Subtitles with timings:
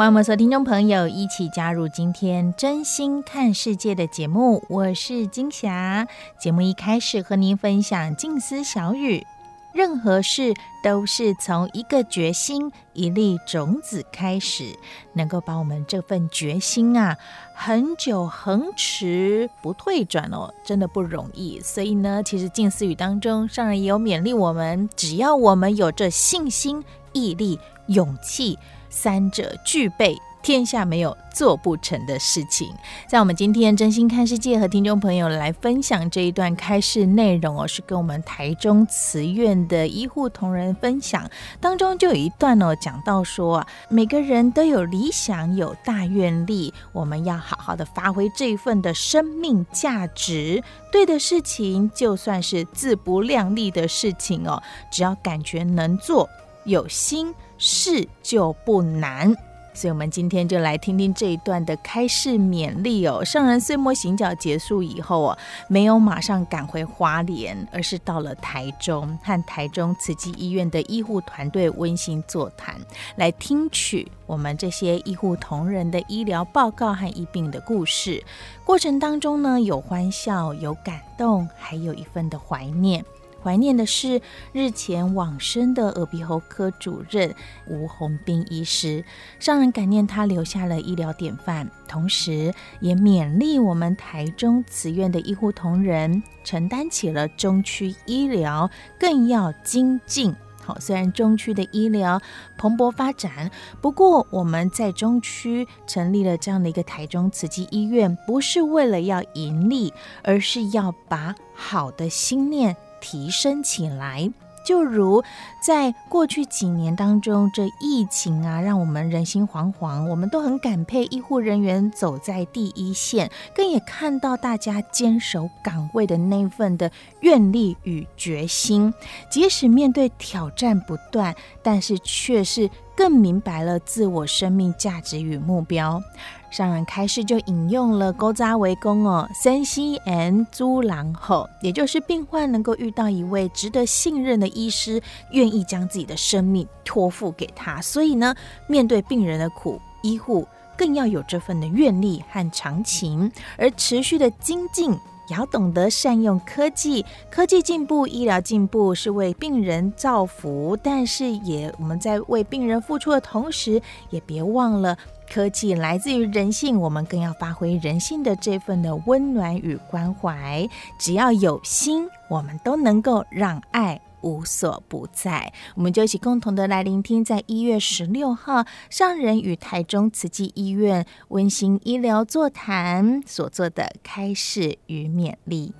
[0.00, 6.08] 欢迎我们所有听众朋友一起加入今天真心看世界的节目，我是金霞。
[6.38, 9.26] 节目一开始和您分享静思小语：
[9.74, 14.74] 任何事都是从一个决心、一粒种子开始，
[15.12, 17.18] 能够把我们这份决心啊，
[17.54, 21.60] 恒久恒持不退转哦，真的不容易。
[21.60, 28.58] 所以呢，其实静思语当中，上人也有勉励我们：只要我们有着信心、毅力、勇气。
[28.90, 32.68] 三者具备，天下没有做不成的事情。
[33.08, 41.30] 在我们今天真心看世界和听众朋友来分享这一段开示内容哦，是跟我们台中慈院的医护同仁分享
[41.60, 50.62] 当中，就有一段哦，讲到说啊，每个人都有理想，有大愿力，我们要好好的发挥这一份的生命价值。
[50.90, 56.28] 对的事情，就算是自不量力的事情哦，只要感觉能做，
[56.64, 57.32] 有心。
[57.62, 59.36] 事就不难，
[59.74, 63.22] 所以我们今天就来听听这一段的开示勉励哦。
[63.22, 65.38] 上人岁末行脚结束以后哦，
[65.68, 72.74] 没有马上赶回花莲，而是到了台中，和台中慈济医院的医护团队温馨座谈，
[73.16, 78.24] 来听取我们这些医护同仁的医疗报告和医病的故事。
[78.64, 83.04] 过程当中呢，有欢笑，有感动，还有一份的怀念。
[83.42, 84.20] 怀念的是
[84.52, 87.34] 日前往生的耳鼻喉科主任
[87.66, 89.04] 吴宏斌医师，
[89.40, 100.34] 让人感念他留下了医疗典范，同时也勉励我们台中慈院的医护同仁承担起了中区医疗更要精进。
[100.62, 102.20] 好，虽然中区的医疗
[102.58, 103.50] 蓬勃发展，
[103.80, 109.92] 不过我们在中区成立了这样的一个台中慈济医院，不是为了要盈利，
[110.22, 112.76] 而是要把好的心念。
[113.00, 114.30] 提升起来，
[114.64, 115.22] 就如
[115.64, 126.90] 在过去几年当中，这疫情啊，让我们人心惶惶，我们都很感佩医护人员走在第一线，更也看到大家坚守岗位的那份的
[127.20, 128.92] 愿力与决心，
[129.30, 136.02] 即使面对挑战不断，但是却是更明白了自我生命价值与目标。
[136.50, 145.00] 上人开示就引用了钩扎为弓哦，生死缘主人好，也就是病患能够遇到一位值得信任的医师，
[145.30, 147.80] 愿意将自己的生命托付给他。
[147.80, 148.34] 所以呢，
[148.66, 150.46] 面对病人的苦，医护
[150.76, 154.92] 更要有这份的愿力和长情，而持续的精进，
[155.30, 157.04] 要懂得善用科技。
[157.30, 163.80] 科技进步，医疗进步，是为病人造福，但是也我们在为病人付出的同时，
[164.10, 164.98] 也别忘了。
[165.32, 170.68] 科技来自于人性，我们更要发挥人性的这份的温暖与关怀。
[170.98, 175.52] 只要有心，我们都能够让爱无所不在。
[175.74, 185.74] 我们就一起共同的来聆听，在一月十六号上人与台中慈济医院温馨医疗座谈所做的开示与勉励。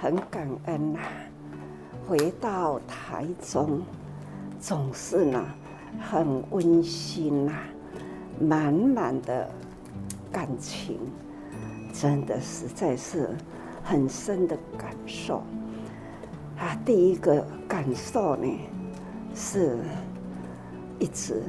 [0.00, 1.17] 很感恩呐、啊，
[2.08, 3.82] 回到台中，
[4.58, 5.44] 总是呢
[6.00, 7.52] 很温馨呐、
[8.40, 9.46] 满满的
[10.32, 10.98] 感情，
[11.92, 13.28] 真的实在是
[13.84, 15.42] 很深的感受。
[16.58, 18.58] 啊，第一个感受呢，
[19.34, 19.76] 是
[20.98, 21.42] 一直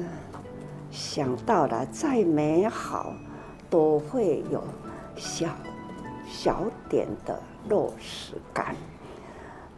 [0.90, 3.14] 想到了再美好
[3.70, 4.62] 都会有
[5.16, 5.48] 小
[6.28, 7.40] 小点的。
[7.68, 8.74] 落实感，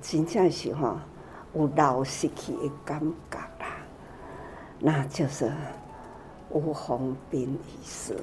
[0.02, 1.00] 真正是哈
[1.54, 3.00] 有老失去的感
[3.30, 3.76] 觉啦，
[4.80, 5.50] 那就是
[6.50, 8.16] 吴宏斌医生。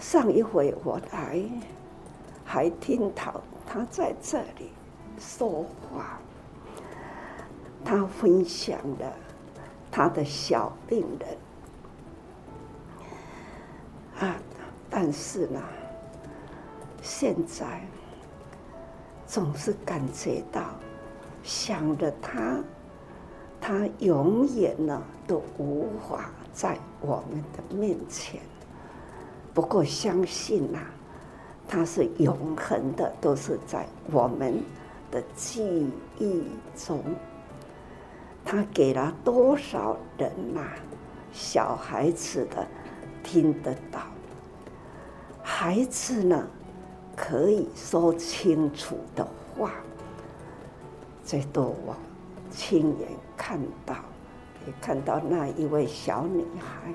[0.00, 1.40] 上一回我来，
[2.44, 4.72] 还听到他在这里
[5.18, 6.18] 说话，
[7.84, 9.12] 他分享了
[9.92, 11.38] 他的小病人
[14.28, 14.34] 啊，
[14.90, 15.62] 但是呢，
[17.00, 17.80] 现在
[19.26, 20.62] 总是感觉到
[21.42, 22.58] 想着他，
[23.60, 28.40] 他永远呢都无法在我们的面前。
[29.52, 30.86] 不过相信呐、啊，
[31.68, 34.62] 它是永恒的，都是在我们
[35.10, 36.44] 的记忆
[36.76, 37.02] 中。
[38.44, 40.60] 他给了多少人呐、
[41.32, 42.66] 小孩子的
[43.22, 44.00] 听得到，
[45.42, 46.46] 孩子呢
[47.16, 49.26] 可以说清楚的
[49.56, 49.72] 话，
[51.24, 51.96] 这都我
[52.50, 53.96] 亲眼看到，
[54.66, 56.92] 也看到那一位小女孩，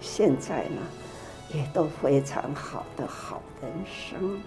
[0.00, 0.80] 现在呢。
[1.54, 4.40] 也都非常好的好人生，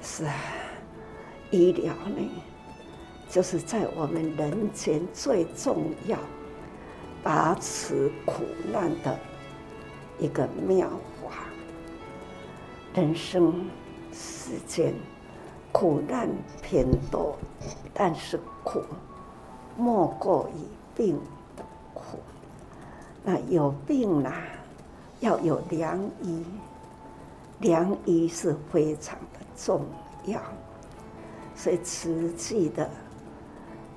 [0.00, 0.32] 是啊，
[1.50, 2.30] 医疗呢，
[3.28, 6.16] 就是在我们人间最重要
[7.24, 9.18] 把持苦难的
[10.20, 10.88] 一个妙。
[12.94, 13.68] 人生
[14.12, 14.94] 世间
[15.72, 16.28] 苦难
[16.62, 17.36] 偏多，
[17.92, 18.82] 但是苦
[19.76, 20.60] 莫过于
[20.96, 21.18] 病
[21.56, 22.18] 的苦。
[23.22, 24.42] 那有病啦。
[25.20, 26.44] 要有良医，
[27.60, 29.80] 良医是非常的重
[30.26, 30.38] 要。
[31.56, 32.90] 所以慈济的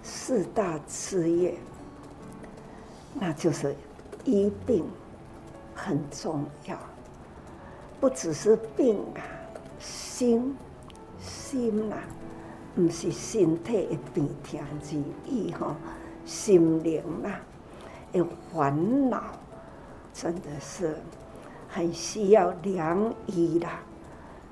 [0.02, 1.58] 四大志业，
[3.14, 3.76] 那就是
[4.24, 4.86] 医病
[5.76, 6.78] 很重要。
[8.00, 9.22] 不只是病啊，
[9.80, 10.56] 心
[11.20, 11.98] 心啊，
[12.76, 14.94] 不是身体的病痛而
[15.26, 15.76] 已吼，
[16.26, 17.40] 心灵啊，
[18.12, 19.24] 有烦恼。
[20.14, 20.96] 真的是
[21.70, 23.80] 很需要良医啦，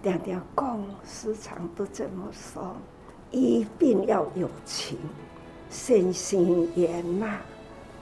[0.04, 2.76] 常常讲，时常都这么说，
[3.32, 4.98] 医病要有情，
[5.70, 7.38] 先生缘呐，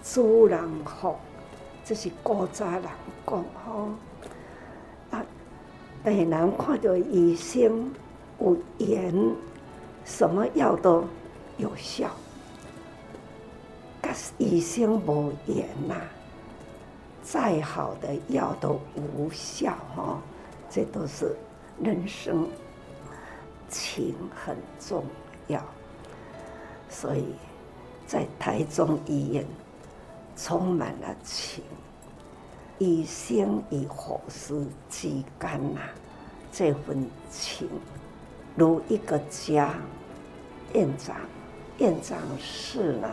[0.03, 1.15] 助人福，
[1.85, 2.83] 这是古早人
[3.25, 3.89] 讲吼。
[6.03, 7.89] 啊，病人看到医生
[8.39, 9.13] 有缘，
[10.03, 11.05] 什么药都
[11.57, 12.09] 有效，
[14.01, 15.95] 可是医生无缘呐。
[17.21, 20.21] 再好的药都无效哈，
[20.69, 21.33] 这都是
[21.81, 22.45] 人生
[23.69, 25.05] 情很重
[25.47, 25.63] 要，
[26.89, 27.23] 所以
[28.05, 29.45] 在台中医院
[30.35, 31.63] 充满了情，
[32.79, 35.09] 医生与护士之
[35.39, 35.81] 间呐，
[36.51, 37.69] 这份情
[38.55, 39.75] 如一个家。
[40.73, 41.15] 院长、
[41.77, 43.07] 院长室呢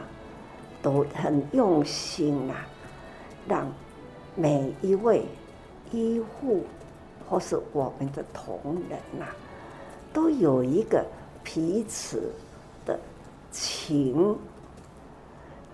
[0.80, 2.54] 都很用心呐，
[3.46, 3.70] 让。
[4.36, 5.24] 每一位
[5.90, 6.64] 医护
[7.28, 8.58] 或是我们的同
[8.88, 9.26] 仁呐，
[10.12, 11.04] 都有一个
[11.42, 12.32] 彼此
[12.86, 12.98] 的
[13.50, 14.36] 情，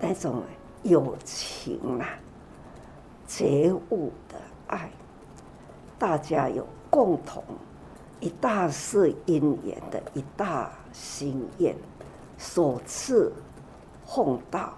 [0.00, 0.42] 那种
[0.82, 2.06] 友情呐，
[3.26, 4.90] 觉悟的爱，
[5.98, 7.42] 大家有共同
[8.20, 11.74] 一大世因缘的一大心愿，
[12.38, 13.32] 所赐
[14.04, 14.72] 奉道，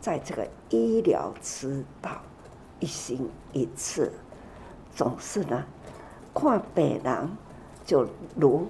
[0.00, 2.10] 在这个医疗之道。
[2.82, 4.10] 一心一次，
[4.96, 5.62] 总是呢，
[6.32, 7.30] 看病人
[7.84, 8.66] 就如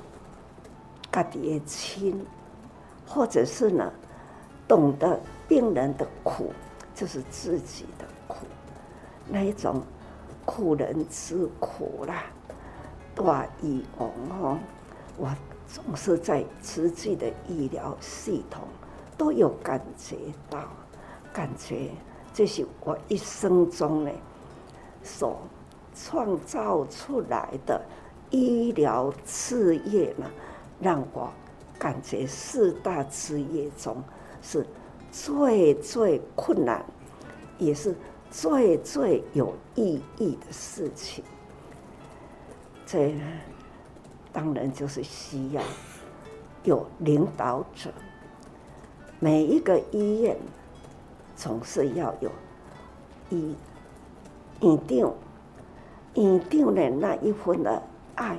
[1.12, 2.26] 家己的亲，
[3.06, 3.92] 或者是呢，
[4.66, 6.52] 懂得病人的苦
[6.92, 8.04] 就是自己的，
[9.30, 9.82] 那一种
[10.44, 12.24] 苦人之苦啦，
[13.14, 14.10] 大医王
[14.40, 14.58] 哦，
[15.16, 15.28] 我
[15.66, 18.62] 总是在慈济的医疗系统
[19.16, 20.16] 都有感觉
[20.48, 20.58] 到，
[21.32, 21.90] 感觉。
[22.32, 24.10] 这是我一生中呢
[25.02, 25.40] 所
[25.94, 27.80] 创造出来的
[28.30, 30.26] 医疗事业呢，
[30.80, 31.28] 让我
[31.78, 34.00] 感觉四大职业中
[34.40, 34.64] 是
[35.10, 36.84] 最最困难，
[37.58, 37.96] 也是
[38.30, 41.24] 最最有意义的事情。
[42.86, 43.14] 这
[44.32, 45.62] 当然就是需要
[46.64, 47.90] 有领导者，
[49.18, 50.36] 每一个医院。
[51.36, 52.30] 总是要有
[53.30, 53.56] 以
[54.60, 55.14] 院长、
[56.12, 57.82] 院长的那一份的
[58.14, 58.36] 爱，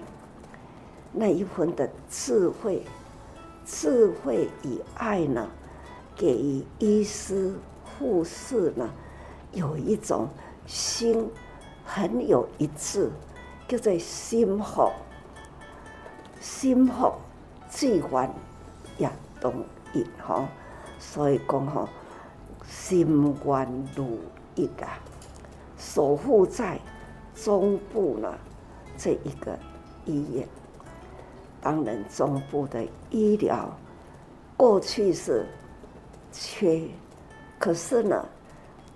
[1.11, 2.83] 那一份的智慧，
[3.65, 5.49] 智慧与爱呢，
[6.15, 8.87] 给予医师、护士呢，
[9.53, 10.27] 有一种
[10.65, 11.29] 心
[11.85, 13.09] 很有一致，
[13.67, 14.91] 叫做心合，
[16.39, 17.13] 心合
[17.69, 18.31] 志愿
[18.97, 19.53] 也同
[19.93, 20.47] 意哈，
[20.99, 21.87] 所以讲哈。
[22.67, 24.17] 心愿如
[24.55, 24.97] 一啊，
[25.77, 26.79] 守护在
[27.35, 28.33] 中部呢
[28.97, 29.59] 这一个
[30.05, 30.47] 医院。
[31.59, 33.69] 当然，中部的医疗
[34.55, 35.45] 过去是
[36.31, 36.87] 缺，
[37.59, 38.25] 可是呢，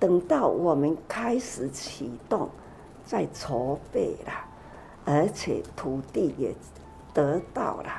[0.05, 2.47] 等到我们开始启动，
[3.03, 4.31] 在筹备了，
[5.03, 6.53] 而且土地也
[7.11, 7.89] 得到了，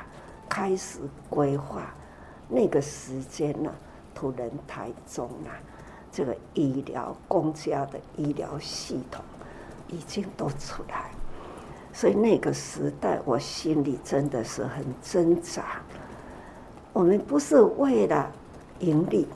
[0.47, 0.99] 开始
[1.29, 1.93] 规划，
[2.47, 3.69] 那个时间呢，
[4.15, 5.51] 突然台中啊，
[6.09, 9.21] 这个医疗公家的医疗系统
[9.89, 11.11] 已经都出来。
[11.91, 15.81] 所以那个时代，我心里真的是很挣扎。
[16.93, 18.31] 我们不是为了
[18.79, 19.27] 盈利，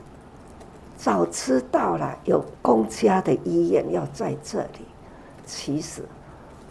[0.96, 4.86] 早知道了有公家的医院要在这里，
[5.44, 6.02] 其实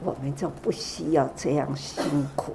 [0.04, 2.54] 我们就不需要这样辛苦。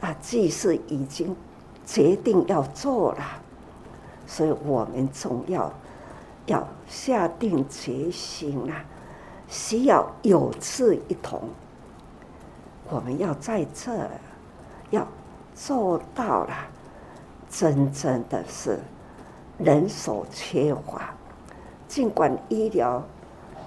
[0.00, 1.34] 啊，既是已经
[1.84, 3.24] 决定要做了，
[4.26, 5.72] 所以我们总要
[6.46, 8.84] 要下定决心啊，
[9.48, 11.42] 需要有志一同。
[12.88, 13.92] 我们要在这
[14.90, 15.06] 要
[15.54, 16.54] 做到了，
[17.50, 18.78] 真正的是
[19.58, 21.14] 人手缺乏，
[21.88, 23.02] 尽管医疗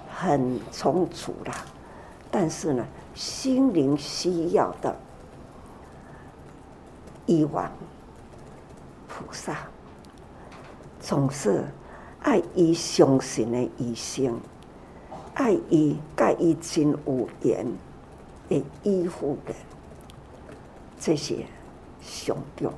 [0.08, 1.54] 很充足了，
[2.30, 4.96] 但是呢，心灵需要的
[7.26, 7.70] 医王
[9.08, 9.56] 菩萨，
[11.00, 11.64] 总是
[12.22, 14.38] 爱伊相信的医生，
[15.34, 17.66] 爱伊盖伊真有缘。
[18.48, 19.54] 的医护人，
[20.98, 21.46] 这些
[22.02, 22.72] 上重要，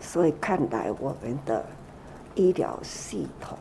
[0.00, 1.64] 所以看来我们的
[2.34, 3.56] 医疗系统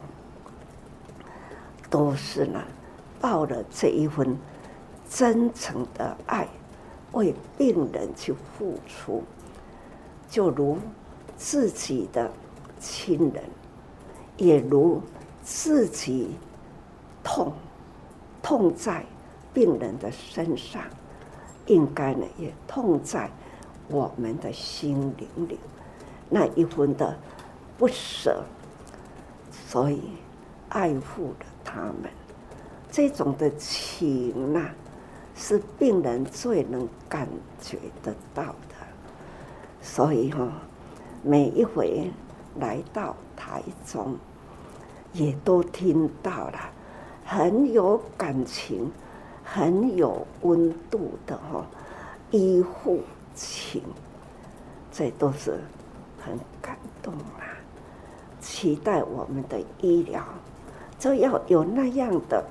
[1.89, 2.63] 都是呢，
[3.19, 4.38] 抱了这一份
[5.10, 6.48] 真诚的爱，
[7.12, 9.24] 为病人去付出，
[10.29, 10.77] 就如
[11.36, 12.31] 自己的
[12.79, 13.43] 亲人，
[14.38, 15.01] 也如
[15.43, 16.31] 自己
[17.24, 17.53] 痛
[18.41, 19.05] 痛在。
[19.51, 20.84] 病人的身上，
[21.65, 23.27] 应该呢也痛在
[23.89, 25.60] 我们的心灵里
[26.30, 27.18] 那一份的
[27.78, 28.44] 不舍，
[29.52, 30.02] 所以
[30.70, 32.10] 爱护了他们。
[32.92, 34.70] 这种的情呐，
[35.36, 37.28] 是病人最能感
[37.60, 38.76] 觉得到的。
[39.82, 40.48] 所以哈，
[41.24, 42.12] 每一回
[42.60, 44.16] 来到台中，
[45.14, 46.60] 也都听到了
[47.26, 48.92] 很有感情。
[49.52, 51.66] 很有温度的哈，
[52.30, 53.02] 医护
[53.34, 53.82] 情，
[54.92, 55.60] 这都是
[56.24, 57.44] 很感动啊！
[58.40, 60.24] 期待我们的医疗，
[60.98, 62.44] 就要有那样的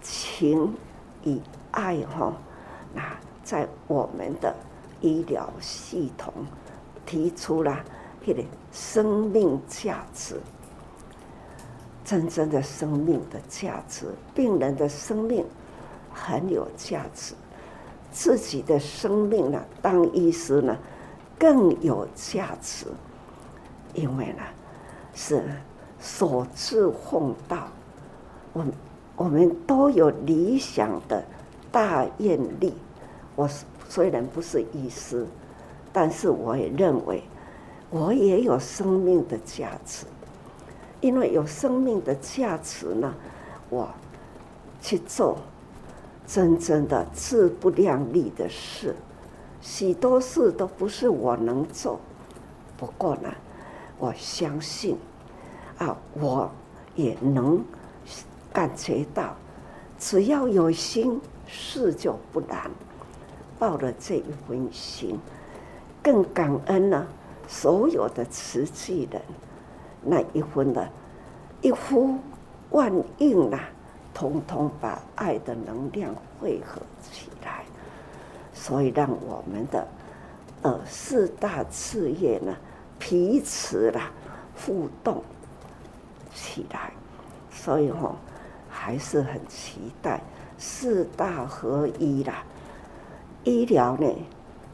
[0.00, 0.74] 情
[1.24, 2.32] 与爱哈。
[2.94, 3.02] 那
[3.42, 4.54] 在我们的
[5.00, 6.32] 医疗系统
[7.04, 7.84] 提出了
[8.24, 10.40] 这个生命价值，
[12.04, 15.44] 真正的生命的价值，病人的生命。
[16.14, 17.32] 很有价值，
[18.12, 20.76] 自己的生命呢，当医师呢，
[21.42, 22.86] 更有价值，
[23.94, 24.42] 因为呢，
[25.12, 25.42] 是
[25.98, 27.66] 所志奉道。
[28.52, 28.64] 我
[29.16, 31.20] 我们都有理想的
[31.72, 32.72] 大愿力。
[33.34, 33.48] 我
[33.88, 35.26] 虽然不是医师，
[35.92, 37.24] 但是我也认为，
[37.90, 40.06] 我也有生命的价值。
[41.00, 43.12] 因为有生命的价值呢，
[43.68, 43.88] 我
[44.80, 45.36] 去做。
[46.24, 48.94] 真正的自不量力的事，
[49.62, 51.98] 许多事都不是我能做。
[52.76, 53.32] 不过呢，
[53.96, 54.98] 我相信，
[55.78, 56.50] 啊，我
[56.96, 57.64] 也能
[58.52, 59.34] 感觉到，
[59.98, 62.70] 只要有心，事就不难。
[63.58, 65.16] 抱了这一份心，
[66.02, 67.06] 更感恩呢，
[67.46, 69.22] 所有的慈济人，
[70.02, 70.88] 那一份的，
[71.60, 72.18] 一呼
[72.70, 73.60] 万应啊。
[74.14, 76.82] 通通把爱的能量汇合，
[78.62, 79.88] 所以让我们的
[80.62, 82.54] 呃四大事业呢
[82.96, 84.12] 彼此啦
[84.54, 85.20] 互动
[86.32, 86.92] 起来，
[87.50, 88.16] 所以哈、哦、
[88.70, 90.20] 还是很期待
[90.56, 92.44] 四大合一啦。
[93.42, 94.06] 医疗呢，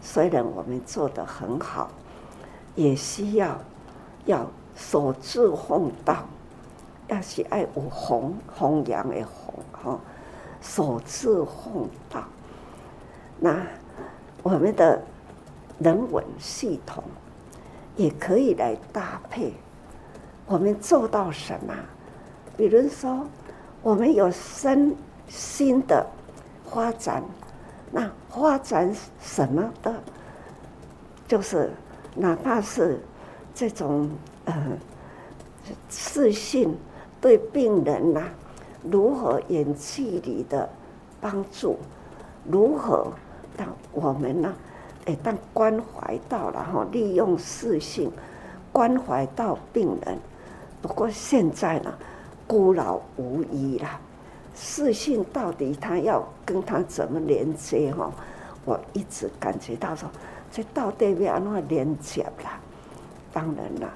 [0.02, 1.90] 虽然我们做得很好，
[2.74, 3.58] 也需要
[4.26, 6.26] 要守志奉道。
[7.08, 9.98] 要是爱我弘弘扬的弘哈，
[10.60, 12.22] 守志奉道。
[13.40, 13.60] 那
[14.42, 15.00] 我们的
[15.78, 17.02] 人文系统
[17.96, 19.52] 也可以来搭配。
[20.46, 21.74] 我们做到什么？
[22.56, 23.26] 比如说，
[23.82, 24.94] 我们有身
[25.28, 26.06] 心的
[26.64, 27.22] 发展，
[27.92, 29.94] 那发展什么的？
[31.26, 31.70] 就是
[32.14, 32.98] 哪怕是
[33.54, 34.10] 这种
[34.46, 34.54] 呃
[35.88, 36.76] 自信。
[37.20, 38.22] 对病人呐，
[38.88, 40.70] 如何远距离的
[41.20, 41.76] 帮助，
[42.48, 43.12] 如何
[43.58, 44.54] 但我们呢？
[45.06, 48.10] 哎，当关怀到了哈，利用视性
[48.70, 50.16] 关怀到病人。
[50.80, 51.92] 不过现在呢，
[52.46, 54.00] 孤老无依了。
[54.54, 58.10] 视性到底他要跟他怎么连接哈？
[58.64, 60.08] 我一直感觉到说，
[60.52, 62.60] 这到底要安怎连接啦？
[63.32, 63.90] 当然了，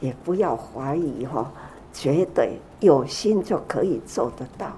[0.00, 1.50] 也不要怀疑哈，
[1.92, 4.68] 绝对有心就可以做得到，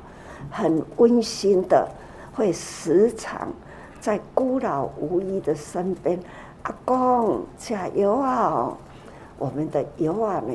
[0.51, 1.89] 很温馨的，
[2.35, 3.49] 会时常
[4.01, 6.19] 在孤老无依的身边。
[6.63, 8.77] 阿公加油啊！
[9.39, 10.55] 我们的油啊呢，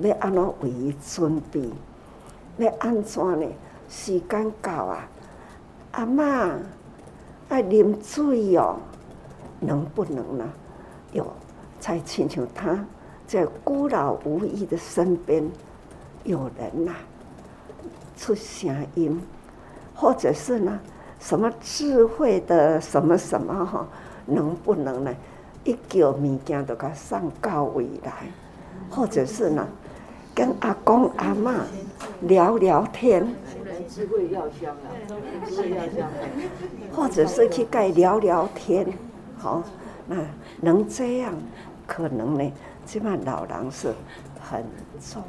[0.00, 1.68] 要安怎为伊准备？
[2.56, 3.46] 要安怎呢？
[3.88, 5.06] 时间到啊！
[5.90, 6.56] 阿嬷
[7.50, 8.76] 爱啉水哦，
[9.60, 10.50] 能不能呢？
[11.12, 11.26] 有
[11.78, 12.82] 在亲像他
[13.26, 15.46] 在孤老无依的身边，
[16.24, 16.94] 有人呐、
[18.16, 19.20] 出声音，
[19.94, 20.80] 或者是呢
[21.22, 23.86] 什么智慧的什么什么哈？
[24.26, 25.14] 能不能呢？
[25.64, 28.12] 一叫物件都给送到位来，
[28.90, 29.66] 或者是呢
[30.34, 31.54] 跟阿公阿嬷
[32.22, 33.24] 聊聊天。
[36.92, 38.86] 或者是去盖聊聊天，
[39.38, 39.62] 好，
[40.06, 40.16] 那
[40.60, 41.32] 能这样，
[41.86, 42.52] 可能呢，
[42.84, 43.94] 起码老人是
[44.40, 44.64] 很
[45.00, 45.22] 重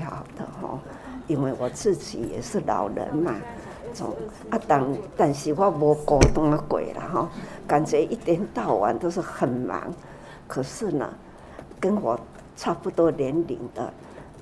[0.00, 0.78] 要的哈，
[1.26, 3.34] 因为我自己也是老人嘛，
[3.92, 4.14] 总
[4.50, 4.84] 啊，但
[5.16, 7.28] 但是我无孤单过了哈，
[7.66, 9.92] 感觉一天到晚都是很忙，
[10.46, 11.12] 可是呢，
[11.78, 12.18] 跟我
[12.56, 13.92] 差不多年龄的，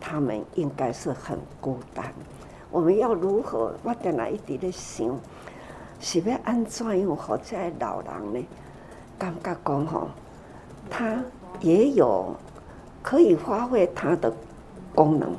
[0.00, 2.12] 他们应该是很孤单。
[2.70, 3.74] 我们要如何？
[3.82, 5.18] 我在那一直在想，
[6.00, 8.46] 是要安怎样好这老人呢？
[9.18, 10.08] 感觉讲吼，
[10.90, 11.22] 他
[11.60, 12.34] 也有
[13.02, 14.32] 可以发挥他的
[14.94, 15.34] 功能，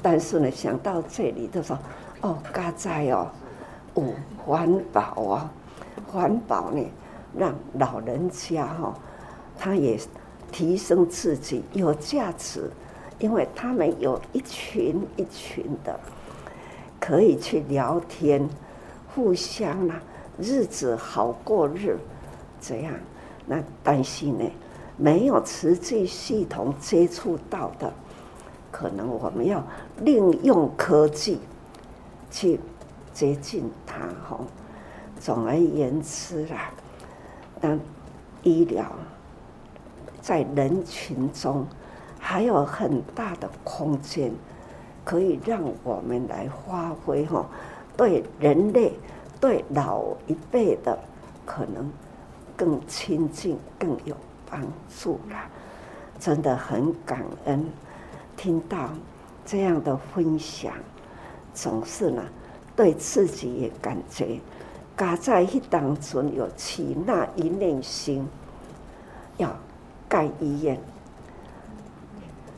[0.00, 1.76] 但是呢，想到这里就说，
[2.22, 3.28] 哦，加在哦，
[3.94, 4.04] 有
[4.38, 5.48] 环保哦，
[6.10, 6.82] 环保呢，
[7.36, 8.94] 让老人家哈，
[9.58, 9.98] 他也
[10.50, 12.70] 提升自己有价值，
[13.18, 15.98] 因为他们有一群一群的。
[17.00, 18.48] 可以去聊天，
[19.12, 19.94] 互相呢，
[20.38, 21.98] 日子好过日，
[22.60, 22.94] 这样。
[23.44, 24.44] 那担心呢，
[24.96, 27.92] 没有实际系统接触到的，
[28.70, 29.60] 可能我们要
[29.98, 31.40] 另用科技
[32.32, 32.58] 去
[33.12, 34.08] 接近他。
[34.28, 34.40] 哈，
[35.20, 36.72] 总而言之啦，
[37.60, 37.78] 当
[38.42, 38.90] 医疗
[40.20, 41.64] 在人群中
[42.18, 44.32] 还有很大的空间。
[45.04, 47.44] 可以让我们来发挥哈，
[47.96, 48.92] 对人类、
[49.40, 50.96] 对老一辈的
[51.44, 51.90] 可能
[52.56, 54.16] 更亲近、更有
[54.48, 54.62] 帮
[54.96, 55.48] 助啦。
[56.20, 57.66] 真的很感恩，
[58.36, 58.90] 听到
[59.44, 60.72] 这样的分享，
[61.54, 62.22] 总是呢，
[62.74, 64.40] 对自己也感觉，
[64.96, 68.26] 加在一当中有起那一念心，
[69.36, 69.54] 要
[70.08, 70.78] 盖医院，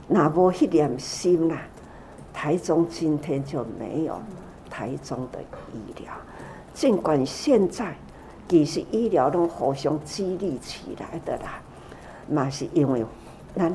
[0.07, 1.57] 那无一念心呐。
[2.33, 4.21] 台中今天就没有
[4.69, 5.41] 台中的
[5.73, 6.13] 医疗，
[6.75, 7.95] 尽管现在
[8.49, 11.61] 其实医疗都互相激励起来的啦，
[12.27, 13.07] 那是因为
[13.57, 13.73] 咱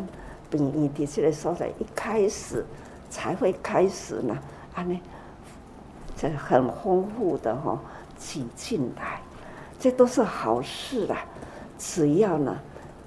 [0.49, 2.65] 病院的这个所在一开始
[3.09, 4.37] 才会开始呢，
[4.83, 4.99] 呢，
[6.15, 7.79] 这很丰富的哈
[8.17, 9.21] 挤进来，
[9.79, 11.25] 这都是好事啦。
[11.77, 12.57] 只要呢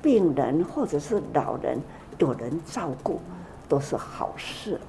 [0.00, 1.78] 病人或者是老人
[2.18, 3.20] 有人照顾，
[3.68, 4.80] 都是好事。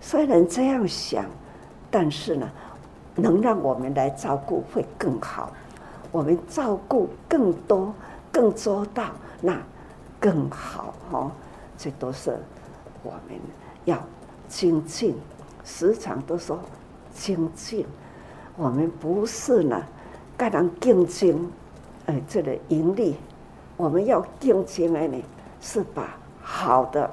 [0.00, 1.24] 虽然这样想，
[1.90, 2.50] 但是呢，
[3.14, 5.52] 能让我们来照顾会更好。
[6.10, 7.94] 我们照顾更多、
[8.32, 9.56] 更周到，那
[10.18, 11.30] 更好哈。
[11.78, 12.36] 这都是
[13.02, 13.38] 我们
[13.84, 13.96] 要
[14.48, 15.16] 精进，
[15.70, 16.58] 时常都说
[17.14, 17.86] 精进。
[18.56, 19.80] 我们不是呢，
[20.36, 21.50] 跟人竞争，
[22.06, 23.16] 哎，这个盈利。
[23.76, 25.22] 我们要竞争的呢，
[25.60, 27.08] 是把好的、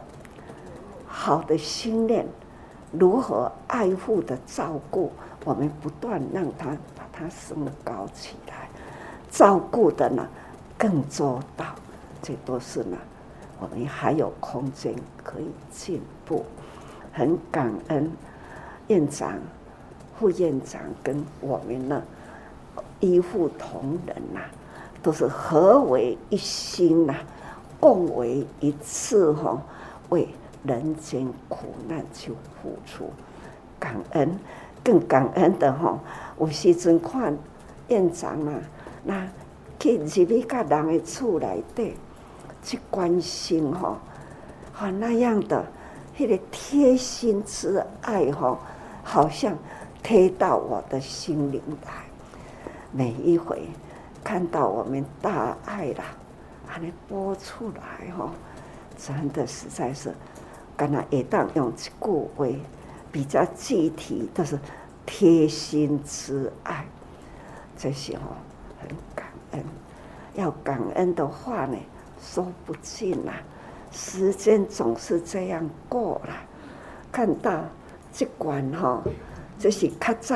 [1.05, 2.25] 好的心念。
[2.91, 5.11] 如何爱护的照顾，
[5.45, 8.67] 我们不断让他把他升高起来，
[9.29, 10.27] 照顾的呢
[10.77, 11.65] 更周到，
[12.21, 12.97] 这都是呢，
[13.59, 14.93] 我们还有空间
[15.23, 16.43] 可以进步。
[17.13, 18.11] 很感恩
[18.87, 19.33] 院长、
[20.17, 22.01] 副院长跟我们呢
[22.99, 24.41] 医护同仁呐，
[25.01, 27.15] 都是合为一心呐，
[27.79, 29.61] 共为一次哈，
[30.09, 30.27] 为。
[30.63, 33.09] 人间苦难去付出，
[33.79, 34.37] 感恩，
[34.83, 35.99] 更感恩的吼。
[36.39, 37.37] 有时阵看
[37.87, 38.59] 院长啊，
[39.05, 39.25] 那
[39.79, 41.93] 去入去甲人的厝内底
[42.63, 43.97] 去关心吼，
[44.73, 45.63] 好那样的
[46.17, 48.59] 那个贴心之爱哈，
[49.07, 49.57] 好像
[50.03, 51.93] 贴到我的心灵来。
[52.91, 53.69] 每一回
[54.21, 56.03] 看到我们大爱啦，
[56.67, 58.29] 把你播出来哈，
[58.97, 60.13] 真的实在是，
[60.75, 62.45] 刚才一旦用一句话
[63.09, 64.59] 比较具体，都是
[65.05, 66.85] 贴心之爱。
[67.77, 68.35] 这些哦，
[68.81, 69.63] 很感恩。
[70.33, 71.77] 要感恩的话呢，
[72.21, 73.35] 说不尽啦。
[73.89, 76.33] 时间总是这样过了，
[77.09, 77.63] 看到
[78.17, 78.99] 这罐哈，
[79.59, 80.35] 这是较早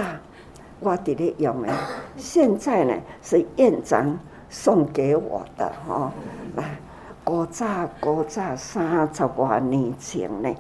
[0.80, 1.74] 我伫咧用的，
[2.15, 4.20] 现在呢是院长
[4.52, 6.12] 送给我的哈。
[6.56, 6.78] 来，
[7.24, 10.56] 古早古早三十多年前呢，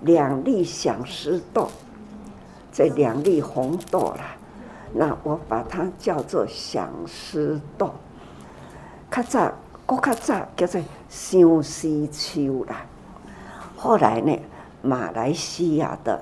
[0.00, 1.68] 两粒相思豆，
[2.72, 4.34] 这两粒红豆啦，
[4.92, 7.94] 那我把它叫做相思豆。
[9.12, 9.52] 较早，
[9.86, 10.82] 我较早叫做。
[11.08, 12.84] 相思秋啦，
[13.76, 14.36] 后来呢，
[14.82, 16.20] 马来西亚的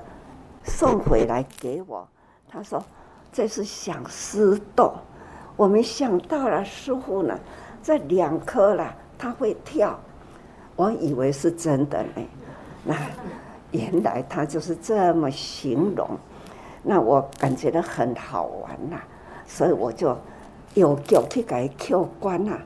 [0.63, 2.07] 送回来给我，
[2.47, 2.83] 他说
[3.31, 4.93] 这是相思豆，
[5.55, 7.37] 我没想到了师傅呢，
[7.81, 9.99] 这两颗啦，他会跳，
[10.75, 12.21] 我以为是真的呢，
[12.83, 12.95] 那
[13.71, 16.09] 原来他就是这么形容，
[16.83, 18.97] 那我感觉得很好玩呐，
[19.47, 20.17] 所以我就
[20.73, 22.57] 有脚去给扣关呐。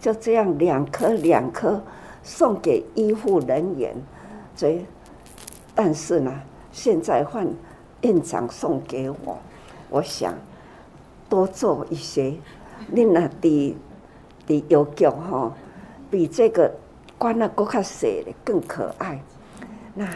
[0.00, 1.82] 就这样两颗两颗
[2.22, 3.92] 送给医护人员，
[4.54, 4.86] 所以
[5.74, 6.32] 但是呢，
[6.72, 7.46] 现在换
[8.02, 9.38] 院长送给我，
[9.90, 10.34] 我想
[11.28, 12.34] 多做一些。
[12.86, 13.76] 你那的
[14.46, 15.52] 的邮局哈，
[16.10, 16.72] 比这个
[17.18, 19.20] 关了更卡细的更可爱。
[19.94, 20.08] 那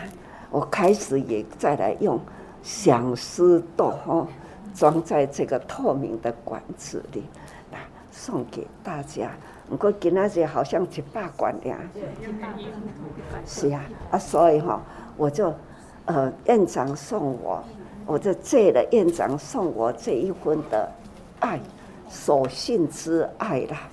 [0.51, 2.21] 我开始也再来用
[2.63, 4.27] 响狮豆哈，
[4.75, 7.25] 装在这个透明的管子里，
[7.71, 7.79] 那
[8.13, 9.31] 送给大家。
[9.69, 11.77] 不过今仔日好像一百罐呀，
[13.45, 14.81] 是啊，啊，所以哈，
[15.17, 15.53] 我就
[16.15, 17.65] 呃，院长送我，
[18.05, 20.87] 我就借了院长送我这一份的
[21.41, 21.59] 爱，
[22.11, 23.89] 守信之爱啦，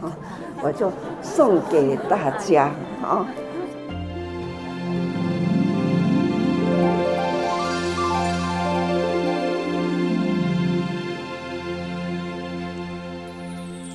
[0.00, 0.12] 好，
[0.62, 2.70] 我就送给大家
[3.02, 3.26] 啊。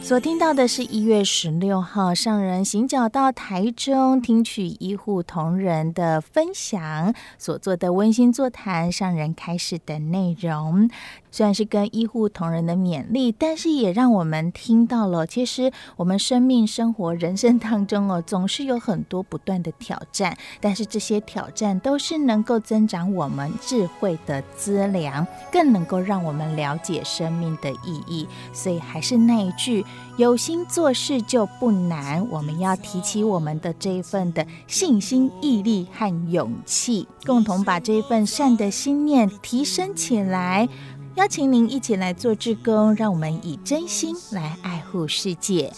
[0.03, 10.89] 所听到的是一月十六号上人行脚到台中听取医护同仁的分享所做的温馨座谈，上人开示的内容。
[11.31, 28.27] 虽然是跟医护同仁的勉励，但是也让我们听到了，其实我们生命、生活、人生当中哦，总是有很多不断的挑战，但是这些挑战都是能够增长我们智慧的资粮，更能够让我们了解生命的意义。
[28.51, 29.83] 所以还是那一句，
[30.17, 32.27] 有心做事就不难。
[32.29, 40.69] 我们要提起我们的这一份的信心、毅力和勇气，共同把这一份善的心念提升起来。
[41.15, 45.71] 邀请您一起来做志工，让我们以真心来爱护世界。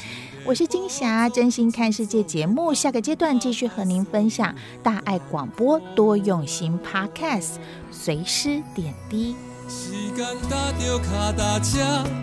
[0.46, 7.56] 我是金霞，真心看世界节目，下个阶段继续和您分享大爱广播多用心 Podcast，
[7.92, 9.36] 随师点滴。
[9.68, 11.80] 时间踏着脚踏车，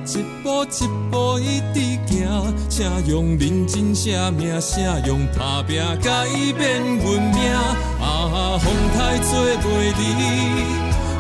[0.06, 1.76] 一步一步一直
[2.06, 6.26] 行，请用认真写名，请用打拼改
[6.56, 7.52] 变运命。
[8.00, 9.28] 啊，风台吹
[9.58, 9.66] 袂
[9.98, 10.00] 离。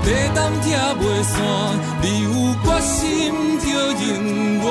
[0.04, 1.34] 马担拆袂散，
[2.02, 2.26] 你有
[2.62, 2.90] 决心
[3.58, 4.02] 就永
[4.62, 4.66] 远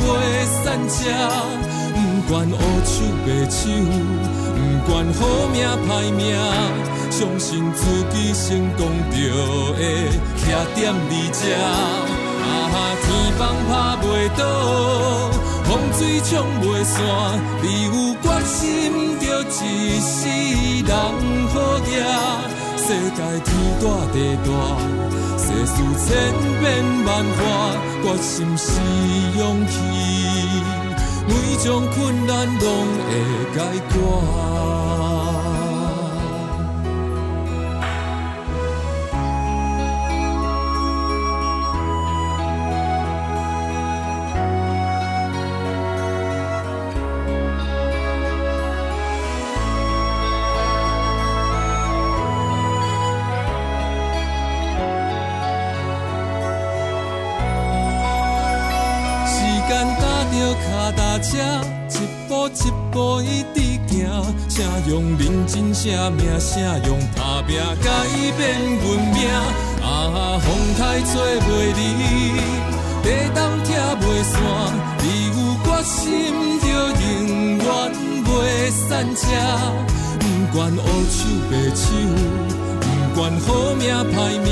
[0.00, 0.02] 袂
[0.64, 0.96] 散车。
[1.94, 2.52] 不管乌
[2.84, 3.68] 手白手，
[4.88, 5.20] 管好
[5.52, 6.34] 命歹命，
[7.10, 7.80] 相信自
[8.12, 8.46] 己成
[8.76, 9.16] 功就
[9.74, 9.80] 会
[10.38, 10.78] 徛在
[11.10, 11.42] 你这。
[11.58, 13.04] 啊哈，天
[13.38, 13.70] 崩拍
[14.02, 14.06] 袂
[14.38, 14.40] 倒，
[15.64, 16.30] 风水冲
[16.62, 16.96] 袂散，
[17.62, 17.88] 你有
[18.22, 18.56] 决心
[19.18, 19.60] 就一
[20.00, 20.14] 世
[20.86, 20.90] 人
[21.52, 21.90] 好行。
[22.78, 23.48] 世界天
[23.82, 24.48] 大地大，
[25.36, 26.06] 世事千
[26.60, 26.64] 变
[27.04, 27.40] 万化，
[28.04, 28.70] 决心是
[29.36, 29.74] 勇气，
[31.26, 33.10] 每种困难拢会
[33.54, 33.58] 解
[33.90, 35.05] 决。
[61.36, 61.40] 一
[62.28, 62.50] 步一
[62.90, 63.56] 步一直
[63.88, 63.96] 行，
[64.48, 64.54] 请
[64.88, 67.86] 用认真写名，请用打拼改
[68.36, 69.16] 变运命。
[69.82, 69.86] 啊，
[70.40, 70.46] 风
[70.76, 71.80] 台吹袂离，
[73.02, 73.68] 地动拆
[74.00, 74.34] 袂散，
[75.02, 75.94] 你有决心
[76.60, 77.06] 就永
[77.58, 77.64] 远
[78.24, 78.26] 袂
[78.70, 79.22] 散车。
[80.52, 80.78] 管乌
[81.10, 81.18] 手
[81.50, 81.84] 白手，
[82.80, 83.82] 不管好命
[84.14, 84.48] 歹命，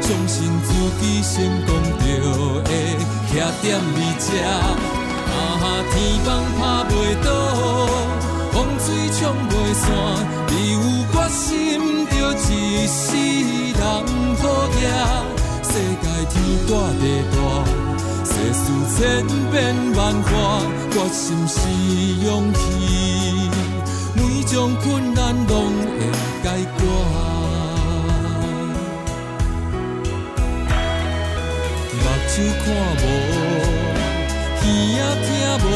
[0.00, 0.66] 相信自
[1.00, 1.34] 己成
[1.66, 2.06] 功就
[2.62, 2.66] 会
[3.32, 4.87] 徛踮你这。
[5.90, 6.28] 天崩
[6.58, 6.92] 拍袂
[7.24, 7.28] 倒，
[8.52, 8.86] 风水
[9.18, 9.86] 冲袂散，
[10.48, 10.76] 你有
[11.12, 11.44] 决心
[12.10, 12.46] 就一
[12.86, 13.06] 世
[13.78, 13.80] 人
[14.36, 14.76] 好行。
[15.62, 16.34] 世界天
[16.66, 17.02] 大地
[17.32, 17.36] 大，
[18.24, 18.62] 世事
[18.96, 18.98] 千
[19.50, 19.56] 变
[19.94, 20.28] 万化，
[20.90, 21.58] 决心是
[22.24, 22.56] 勇气。
[24.14, 25.52] 每种困难拢
[25.84, 25.88] 会
[26.42, 26.46] 解
[26.78, 26.80] 决，
[31.92, 32.30] 目睭
[32.64, 32.66] 看
[33.02, 33.04] 无，
[35.24, 35.26] 听
[35.62, 35.66] 无，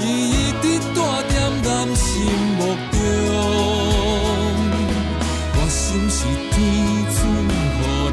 [0.00, 0.96] 伊一直住
[1.28, 1.30] 在
[1.62, 2.06] 咱心
[2.56, 2.94] 目中。
[5.54, 6.18] 我心是
[6.50, 6.56] 天
[7.12, 7.50] 赐予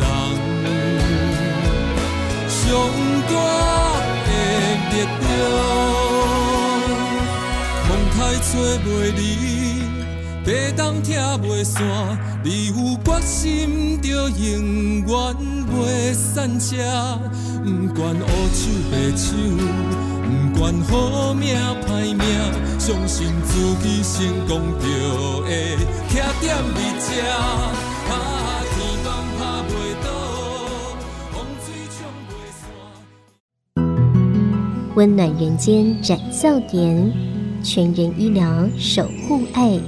[0.01, 0.03] 人，
[2.49, 2.59] 上
[3.29, 3.33] 大
[4.25, 4.29] 的
[4.91, 5.23] 力量。
[7.87, 7.89] 风
[8.41, 8.51] 吹
[8.83, 9.19] 袂离，
[10.43, 11.73] 地动拆袂散，
[12.43, 12.71] 你有
[13.03, 14.35] 决心就永
[15.07, 15.13] 远
[15.71, 16.73] 袂散车。
[17.65, 18.21] 不管乌
[18.53, 19.35] 手白手，
[20.23, 21.55] 不管好命
[21.87, 22.19] 歹命，
[22.77, 24.13] 相信自己成
[24.47, 24.85] 功就
[25.41, 25.75] 会
[26.11, 27.07] 徛在你这。
[27.27, 28.13] 啊，
[28.69, 29.73] 天崩拍袂
[30.03, 30.07] 倒，
[31.31, 31.33] 风
[31.65, 31.97] 水冲
[32.29, 32.61] 袂散。
[34.95, 37.11] 温暖人间展笑颜。
[37.63, 39.79] 全人医疗守护爱，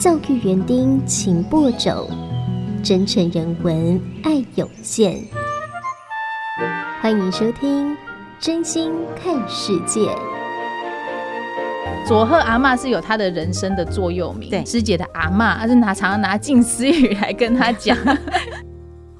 [0.00, 2.10] 教育园丁勤播种，
[2.82, 5.22] 真诚人文爱涌现。
[7.10, 7.92] 欢迎收听
[8.38, 10.00] 《真心看世界》。
[12.06, 17.96] 佐贺阿嬷是有她的人生的座右铭，对，师姐的阿嬷，她是拿常常拿近思语来跟她讲。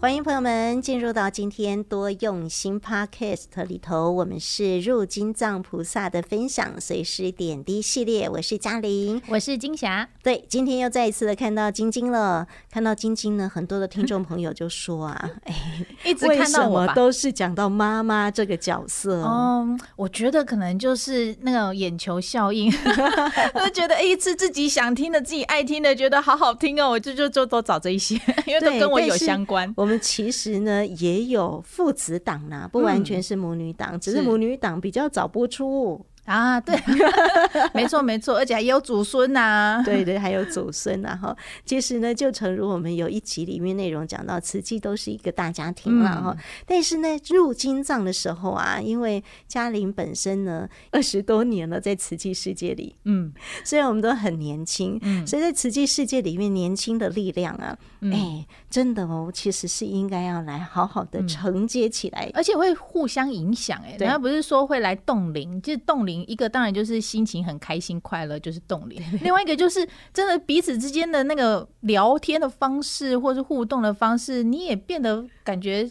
[0.01, 10.09] 欢迎朋友们进入到今天多用心 Podcast 里头，我们是入金藏菩萨的分享随时点滴系列，我是嘉玲，我是金霞。
[10.23, 19.21] 对，今天又再一次的看到晶晶了，看到晶晶呢，很多的听众朋友就说啊， 哎，一直看到我都是讲到妈妈这个角色。
[19.25, 22.71] 嗯，我觉得可能就是那个眼球效应，
[23.53, 28.15] 都觉得哎，是自己想听的、自己爱听的，觉得好好听哦，我就就就都找这一些，
[28.47, 29.75] 因为都跟我有相关。
[29.77, 36.05] 我们其实呢也有父子档呐，不完全是母女档，嗯、只是母女档比较早播出。
[36.29, 36.77] 啊，对，
[37.73, 41.35] 没错没错，而且还有祖孙呐、啊，对对，还有祖孙呐哈。
[41.65, 46.37] 其实呢，就诚如我们有一集里面内容讲到，慈济都是一个大家庭了哈。
[46.37, 53.33] 嗯、但是呢，入金藏的时候啊，因为嘉玲本身呢二十多年了在慈济世界里，嗯，
[53.65, 63.81] 虽然我们都很年轻，嗯，所以在慈济世界里面，年轻的力量啊，哎、嗯，真的哦，其实是应该要来好好的承接起来，而且会互相影响。
[63.83, 66.25] 哎，人家不是说会来冻龄，就是冻龄。
[66.27, 75.91] 一个当然就是心情很开心快乐，就是冻龄；另外一个就是真的彼此之间的那个聊天的方式，或是互动的方式，你也变得感觉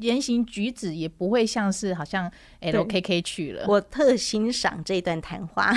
[0.00, 2.30] 言行举止也不会像是好像
[2.60, 3.64] LKK 去了。
[3.68, 5.72] 我特欣赏这段谈话，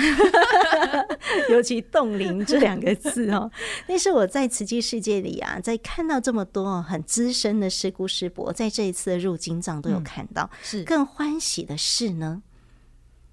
[1.50, 3.50] 尤其“冻龄”这两个字哦。
[3.86, 12.42] 但是我在慈济世界里啊，在看到这么多很资深的师姑师伯，在这一次的入金藏都有看到，是更欢喜的是呢。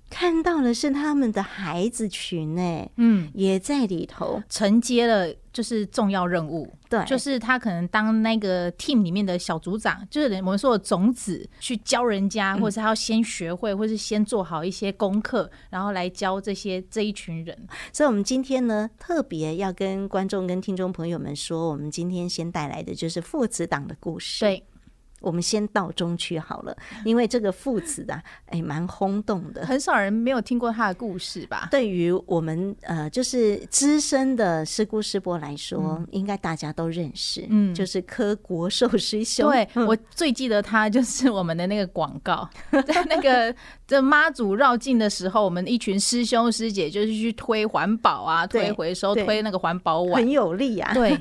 [0.10, 6.72] 看到的是他们的孩子群呢，嗯，也在里头承接了，就是重要任务。
[6.88, 17.58] 对，就是他可能当那个 team 里面的小组长，就是我们说的种子，去教人家，或者是他要先学会，或是先做好一些功课，然后来教这些这一群人。
[17.92, 24.46] 所以，我们今天呢，特别要跟观众、跟听众朋友们说，我们今天先带来的就是父子党的故事。
[24.46, 24.64] 对。
[25.28, 31.68] 我们先到中区好了，因为这个父子啊， 哎，蛮轰动的，很少人没有听过他的故事吧？
[31.70, 37.46] 对于我们呃，就是资深的师姑师伯来说，嗯、应该大家都认识。
[37.50, 39.50] 嗯，就是柯国寿师兄。
[39.50, 42.48] 对， 我最记得他就是我们的那个广告，
[42.86, 43.54] 在那个
[43.86, 50.94] 这妈祖绕境的时候，我们一群师兄师姐就是去推环保啊，推回收，推那个环保碗，很有力啊。
[50.94, 51.16] 对，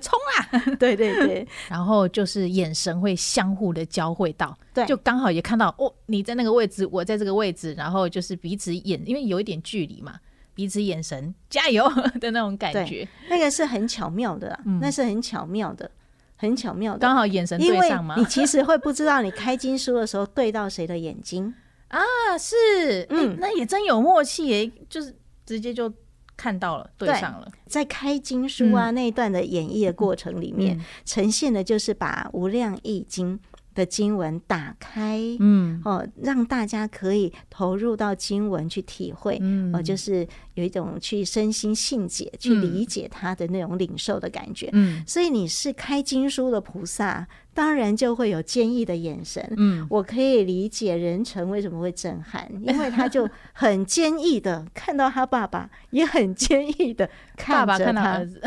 [0.00, 0.62] 冲啊！
[0.78, 2.96] 对对对，然后就是眼神。
[3.00, 10.20] 会相互的交汇到，对，就刚好也看到哦，你在那个位置，我在这个位置，然后就是彼此眼，因为有一点距离嘛，
[10.54, 11.88] 彼此眼神加油
[12.20, 15.90] 的那种感觉，那个是很巧妙的，嗯、那是很巧妙的，
[16.36, 18.14] 很巧妙的，刚好眼神对上吗。
[18.18, 21.54] 你其实会不知道，你开经书的时候对到谁的眼睛
[21.88, 22.00] 啊？
[22.38, 25.92] 是，嗯、欸，那也真有默契耶，就是直接就。
[26.36, 27.50] 看到了，对上了。
[27.66, 33.38] 在开经书啊那一段的演绎的过程里面，嗯、呈现的就是把《无量易经》
[33.76, 47.28] 的经文打开，嗯，哦，让大家可以投入到经文去体会，嗯，哦，就是有一种去身心信解、去理解它的那种领受的感觉，嗯，所以你是开经书的菩萨。
[47.56, 49.42] 当然就会有坚毅的眼神。
[49.56, 58.18] 嗯，我可以理解人成为什么会震撼， 因为他就很坚毅的看到他爸爸，也很坚毅的看着他。
[58.18, 58.42] 儿子。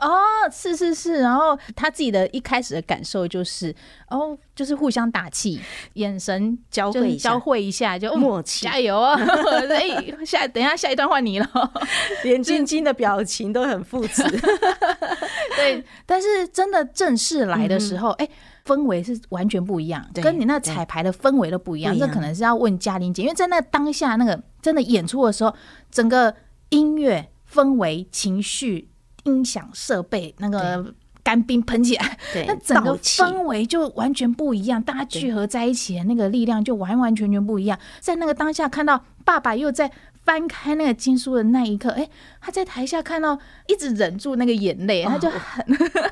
[0.00, 0.18] 哦，
[0.52, 1.20] 是是是。
[1.20, 3.74] 然后他自己的一开始的感受就是，
[4.10, 5.60] 哦，就是互相打气，
[5.94, 9.18] 眼神交汇交汇一下，就默契，加油啊！
[9.70, 11.72] 哎，下等一下下一段换你了，
[12.24, 14.22] 连晶晶的表情都很副词。
[15.56, 18.30] 对，但是真的正式来的时候，哎、嗯。
[18.68, 21.98] 氛围是完全不一样，跟你那彩排的氛围都不一样。
[21.98, 25.54] 这可能是要问嘉玲姐，因为在那当下那个真的演出的时候，
[25.90, 26.34] 整个
[26.68, 28.90] 音乐氛围、情绪、
[29.24, 34.82] 音响设备，那个干冰喷起来，那整个氛围就完全不一样。
[34.82, 37.78] 大家聚合在一起的那个力量就完完全全不一样。
[38.00, 39.90] 在那个当下看到爸爸又在。
[40.28, 45.64] 翻开那个经书的那一刻，哎、欸，他在台下看到，一直忍住那个眼泪，他就很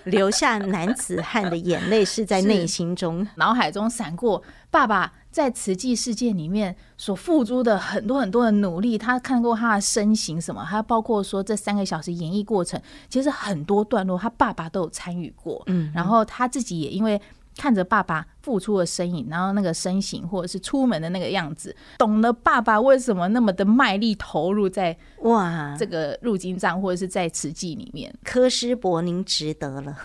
[0.05, 8.97] 流下男子汉的眼泪，是在 内心中、脑海中闪过爸爸在慈济世界里面所付出的很多很多的努力。
[8.97, 15.63] 他看过他的身形什么，还包括说这三个小时演绎过程，其实很多段落他爸爸都有参与过。
[15.67, 17.21] 嗯，然后他自己也因为
[17.59, 18.27] 看着爸爸。
[18.47, 28.15] 付出的身影，然后那个身形，或者是出门的那个样子，懂了爸爸为什么那么的卖力投入在哇这个入金账或者是在慈济里面。
[28.23, 29.99] 柯师伯，您值得了。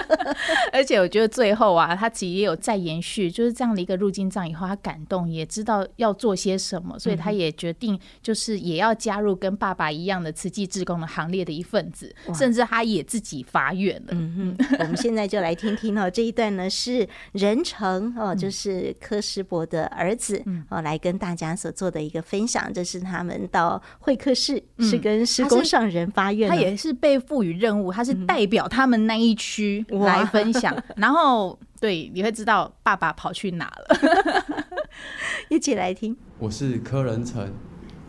[0.70, 14.08] 而且我觉得最后啊，他其实也有在延续，就是这样的一个入金账以后，他感动，也知道要做些什么，所以他也决定就是也要加入跟爸爸一样的慈济志工的行列的一份子，甚至他也自己发愿了。
[14.10, 17.77] 嗯哼，我们现在就来听听哦，这一段呢是人成。
[17.78, 22.72] 成哦，就是柯师伯的儿子哦，来跟大家所做的一个分享。
[22.72, 30.76] 这是他们到会客室，是跟施工上人发愿，他也是被赋予任务，他是代表他们那一区来分享。
[30.96, 34.54] 然后，对，你会知道爸爸跑去哪了。
[35.48, 36.16] 一起来听。
[36.38, 37.48] 我是柯仁成，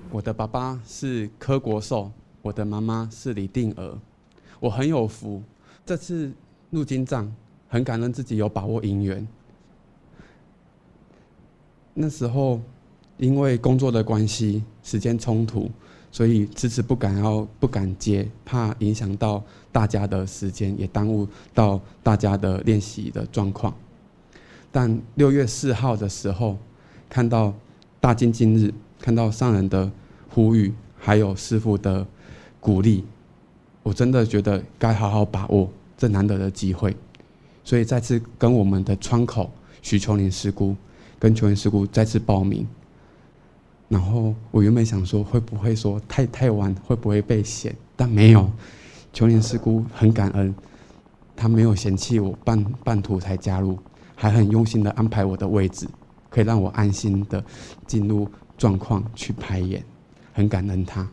[0.09, 3.97] 我的爸爸是柯国寿，我的妈妈是李定娥。
[4.59, 5.43] 我很有福，
[5.85, 6.31] 这次
[6.71, 7.31] 入金藏，
[7.67, 9.25] 很感恩自己有把握姻缘。
[12.01, 12.61] 那时候，
[13.17, 15.69] 因为工作的关系，时间冲突，
[16.13, 23.75] 所以迟迟不敢要不敢接，怕影响到大家的时间，也耽误到大家的练习的状况。
[24.71, 26.55] 但六月四号的时候，
[27.09, 27.53] 看到
[27.99, 29.91] 大经今日，看到上人的
[30.29, 32.07] 呼吁，还有师父的
[32.61, 33.03] 鼓励，
[33.83, 36.95] 我真的觉得该好好把握这难得的机会，
[37.65, 40.73] 所以再次跟我们的窗口许秋玲师姑。
[41.19, 42.65] 跟球林师姑再次报名，
[43.89, 48.49] 然后我原本想说会不会说太太晚会不会被嫌，但没有，
[49.11, 50.55] 球林师姑很感恩，
[51.35, 53.77] 她没有嫌弃我半半途才加入，
[54.15, 55.85] 还很用心的安排我的位置，
[56.29, 57.43] 可以让我安心的
[57.85, 58.25] 进入
[58.57, 59.83] 状况去排演，
[60.31, 61.05] 很感恩她。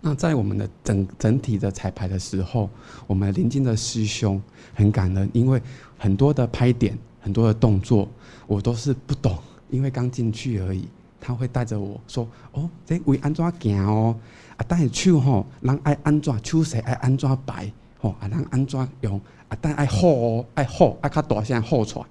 [0.00, 2.68] 那在我们的整整体的彩排的时候，
[3.06, 4.42] 我们临近的师兄
[4.74, 5.62] 很感恩，因为
[5.96, 6.98] 很多的拍点。
[7.24, 8.08] 很多的动作
[8.52, 9.38] 我都是不懂，
[9.70, 10.86] 因为刚进去而已。
[11.18, 14.14] 他会带着我说：“哦，这位安怎行哦？
[14.56, 18.14] 啊，但是手吼，人爱安怎手势爱安怎摆吼？
[18.20, 19.18] 啊，人安怎用？
[19.48, 22.06] 啊，但爱吼哦，爱吼，爱较大声吼出来。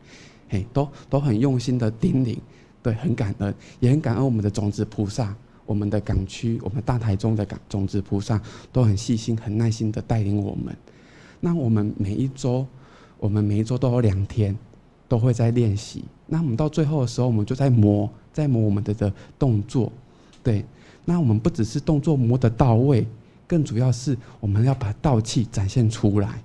[0.50, 2.38] 嘿，都都很用心的叮咛，
[2.82, 10.76] 对，很感恩，也很感恩我们的种子菩萨，我们的港区，我们大台中的港种子菩萨都很细心、很耐心的带领我们。
[11.40, 12.66] 那我们每一周，
[13.20, 14.58] 我们每一周都有两天。
[15.12, 19.92] 都会在练习，那我们到最后的时候，我们就在磨，在磨我们的的动作，
[20.42, 20.64] 对。
[21.04, 23.06] 那我们不只是动作磨得到位，
[23.46, 26.42] 更主要是我们要把道气展现出来，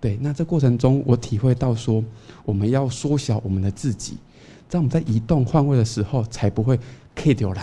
[0.00, 0.16] 对。
[0.22, 2.02] 那这过程中，我体会到说，
[2.42, 4.16] 我们要缩小我们的自己，
[4.66, 6.80] 在我们在移动换位的时候，才不会
[7.14, 7.62] K 掉人，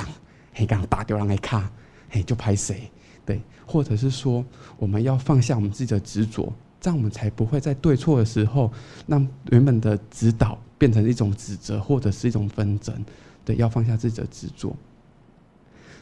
[0.54, 1.72] 嘿，刚打掉人来卡，
[2.10, 2.92] 嘿，就拍谁，
[3.26, 3.42] 对。
[3.66, 4.46] 或者是说，
[4.78, 6.54] 我们要放下我们自己的执着。
[6.80, 8.72] 这样我们才不会在对错的时候，
[9.08, 12.94] 让原本的指导变成一种指责或者是一种纷争。
[13.44, 14.76] 对，要放下自己的执着。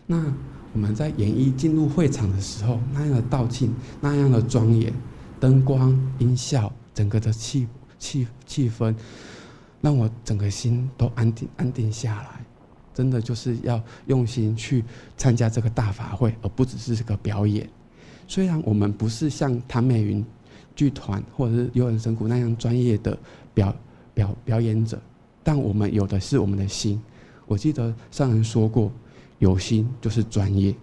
[0.05, 0.33] 那
[0.73, 4.93] 我们在演绎进入会场的时候，那样的道庆，那样的庄严，
[5.39, 7.67] 灯光、音效，整个的气
[7.97, 8.93] 气气氛，
[9.81, 12.45] 让我整个心都安定安定下来。
[12.93, 14.83] 真的就是要用心去
[15.15, 17.69] 参加这个大法会，而不只是这个表演。
[18.27, 20.25] 虽然我们不是像谭美云。
[20.75, 23.17] 剧团或者是优人神鼓那样专业的
[23.53, 23.75] 表
[24.13, 24.99] 表表演者，
[25.43, 27.01] 但我们有的是我们的心。
[27.47, 28.91] 我记得上人说过，
[29.39, 30.75] 有心就是专业，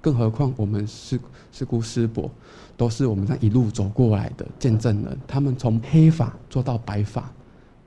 [0.00, 1.20] 更何况我们师
[1.52, 2.30] 师姑师伯
[2.76, 7.30] 都是我们这一路走过来的见证人，他们从黑发做到白发，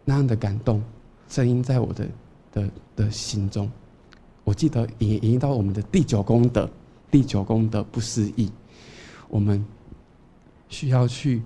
[0.06, 0.82] 那样的感动，
[1.28, 2.08] 声音在我的
[2.52, 3.70] 的的心中。
[4.43, 6.70] 我记得也引到我们的第九功德，
[7.10, 8.52] 第九功德不思议，
[9.30, 9.64] 我们
[10.72, 11.43] 需要去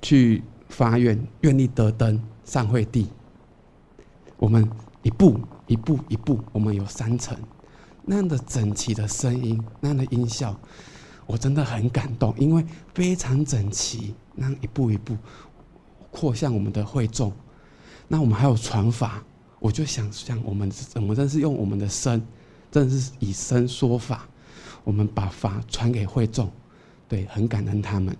[0.00, 3.08] 去发愿，愿力得登上会地。
[4.38, 4.66] 我们
[5.02, 7.36] 一步一步一步，我们有三层，
[8.06, 10.58] 那样的整齐的声音，那样的音效，
[11.26, 12.64] 我真的很感动，因为
[12.94, 15.14] 非常整齐，那样一步一步
[16.10, 17.30] 扩向我们的会众。
[18.08, 19.22] 那我们还有传法。
[19.58, 22.26] 我就想像我们，怎么真是用我们的声，
[22.70, 24.26] 真的是以声说法，
[24.84, 26.50] 我们把法传给会众，
[27.10, 28.16] 对，很感恩他们。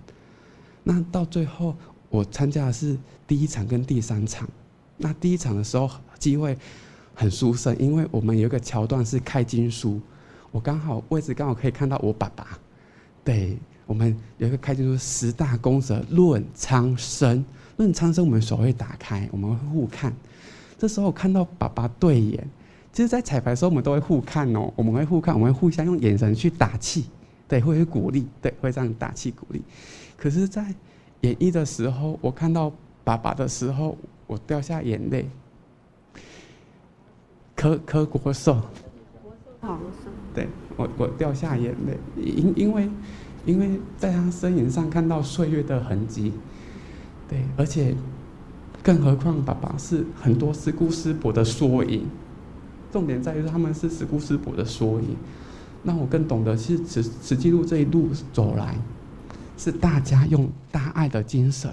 [0.83, 1.77] 那到最后，
[2.09, 4.49] 我参加的是第一场跟第三场。
[4.97, 5.89] 那第一场的时候，
[6.19, 6.59] 机会
[7.15, 10.01] 很殊胜，因为我们有一个桥段是开经书，
[10.51, 12.59] 我刚好位置刚好可以看到我爸爸。
[13.23, 17.45] 对，我们有一个开经书十大功德论苍生，
[17.77, 20.13] 论苍生，我们手会打开，我们会互看。
[20.77, 22.45] 这时候看到爸爸对眼，
[22.93, 27.05] 其实，在彩排的时候我们都会互看哦，我们会互看，我们会互相用眼神去打气，
[27.51, 29.61] 对，会鼓励，对，会这样打气鼓励。
[30.17, 30.73] 可是，在
[31.23, 32.73] 演绎的时候，我看到
[33.03, 35.29] 爸爸的时候，我掉下眼泪。
[37.57, 38.55] 柯柯国寿，
[39.61, 39.79] 好，
[40.33, 40.47] 对
[40.77, 42.89] 我我掉下眼泪，因因为
[43.45, 46.33] 因为在他身影上看到岁月的痕迹，
[47.29, 47.97] 对，而且。
[48.83, 52.09] 更何况，爸爸是很多师姑师伯的缩影。
[52.91, 55.15] 重点在于他们是师姑师伯的缩影。
[55.83, 58.77] 那我更懂得，其实慈慈济路这一路走来，
[59.57, 61.73] 是大家用大爱的精神，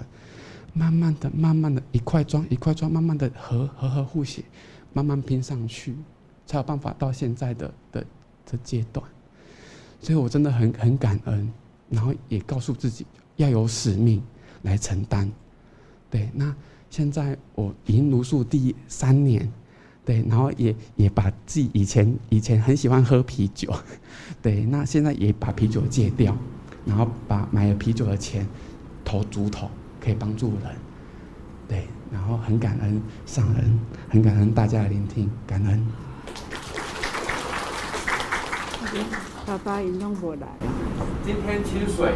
[0.72, 4.44] 慢慢的、慢慢的一块砖一块砖，慢慢的和和和互写，
[4.92, 5.94] 慢慢拼上去，
[6.46, 8.04] 才有办法到现在的的
[8.46, 9.04] 的阶段。
[10.00, 11.52] 所以我真的很很感恩，
[11.90, 13.06] 然后也告诉自己
[13.36, 14.22] 要有使命
[14.62, 15.30] 来承担。
[16.10, 16.54] 对，那。
[16.90, 19.46] 现在我已经茹素第三年，
[20.08, 23.70] 对，然后也也把自己以前以前很喜欢喝啤酒，
[24.40, 26.34] 对，那现在也把啤酒戒掉，
[26.86, 28.48] 然后把买了啤酒的钱
[29.04, 29.68] 投竹筒，
[30.02, 30.74] 可以帮助人，
[31.68, 33.78] 对，然后很感恩上人，
[34.08, 35.86] 很感恩大家的聆听，感恩。
[39.44, 40.48] 爸爸也弄过来。
[41.22, 42.14] 今天清水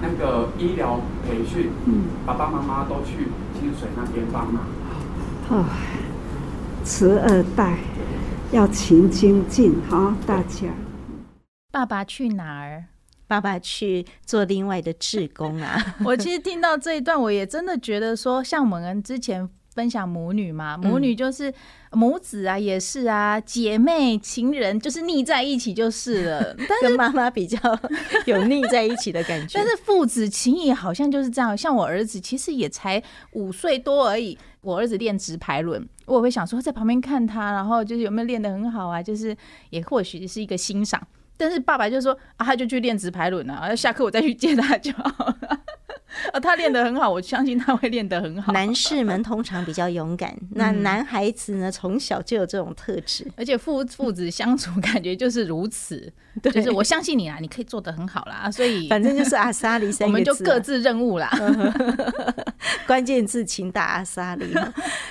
[0.00, 4.62] 那个医疗培训，嗯，爸爸妈妈都去清水那边帮忙。
[5.48, 5.64] 哦，
[6.84, 7.78] 慈二代
[8.50, 10.66] 要勤精进哈，大家。
[11.70, 12.84] 爸爸去哪儿？
[13.28, 15.80] 爸爸去做另外的志工啊。
[16.04, 19.48] 我其实听到这一段，我也真的觉得说，像我们之前。
[19.74, 21.50] 分享母女嘛，母女就是
[21.92, 26.54] 母子啊，也是啊，姐妹情人就是腻在一起就是了。
[26.68, 27.58] 但是跟妈妈比较
[28.26, 29.56] 有腻在一起的感觉。
[29.58, 31.56] 但是父子情谊好像就是这样。
[31.56, 33.02] 像我儿子其实也才
[33.32, 39.36] 五岁多而已，我儿子练直排轮，我会想说在旁边看他，然后就是有没有练得很好啊，就是
[39.70, 41.00] 也或许是一个欣赏。
[41.36, 45.60] 但是爸爸就说啊，他就去练直排轮了，啊下课我再去接他就好了。
[46.32, 48.52] 啊， 他练得很好，我相信他会练得很好。
[48.52, 56.12] 男士们通常比较勇敢，那 男孩子呢，从小就有这种特质，而且父父子相处感觉就是如此。
[56.40, 61.30] 对，就是我相信你啦，你可以做得很好啦，所以反正就是阿萨里，我们就各自任务啦。
[62.86, 64.46] 关键字请打阿萨里。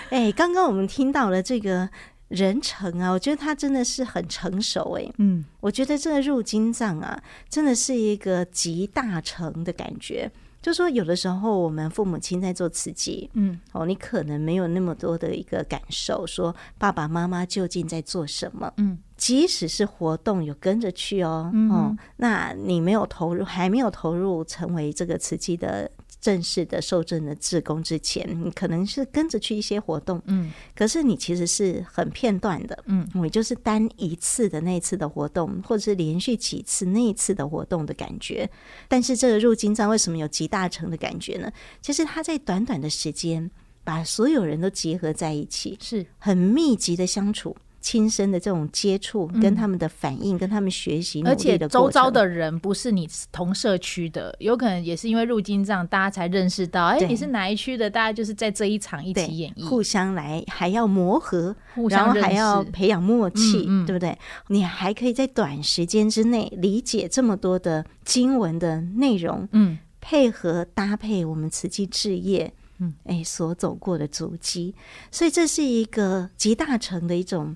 [0.10, 1.88] 哎，刚刚我们听到了这个
[2.28, 5.08] 人成啊，我觉得他真的是很成熟哎。
[5.20, 10.32] 嗯，我觉得这个入金藏啊，真的是一个集大成的感觉。
[10.62, 25.90] 就说有的时候我们父母亲在做慈济，嗯，哦，你可能没有那么多的一个感受，说爸爸妈妈究竟在做什么，嗯，即使是活动有跟着去哦，嗯、哦，那你没有投入，还没有投入成为这个慈济的。
[26.22, 38.48] 正式的受证的志工之前，你可能是跟着去一些活动，嗯，可是你其实是很片段的，嗯，也就是单一次的那一次的活动，或者是连续几次那一次的活动的感觉。
[38.88, 41.52] 但是这个入金章为什么有集大成的感觉呢？
[41.82, 43.50] 其实他在短短的时间
[43.84, 47.58] 把所有人都结合在一起，是很密集的相处。
[47.82, 57.90] 亲身的这种接触，跟他们的反应，嗯、跟他们学习，而且周遭的人不是你同社区的，有可能也是因为入经藏，大家才认识到，哎、欸，你是哪一区的？
[57.90, 61.56] 大家就是在这一场一起演绎，互相来还要磨合，
[61.90, 64.18] 然后还要培养默契，对不对？
[64.48, 72.54] 你还可以在短时间之内理解这么多的经文的内容，嗯，配合搭配我们慈济置业。
[72.84, 74.74] 嗯，哎，所走过的足迹，
[75.12, 77.56] 所以这是一个集大成的一种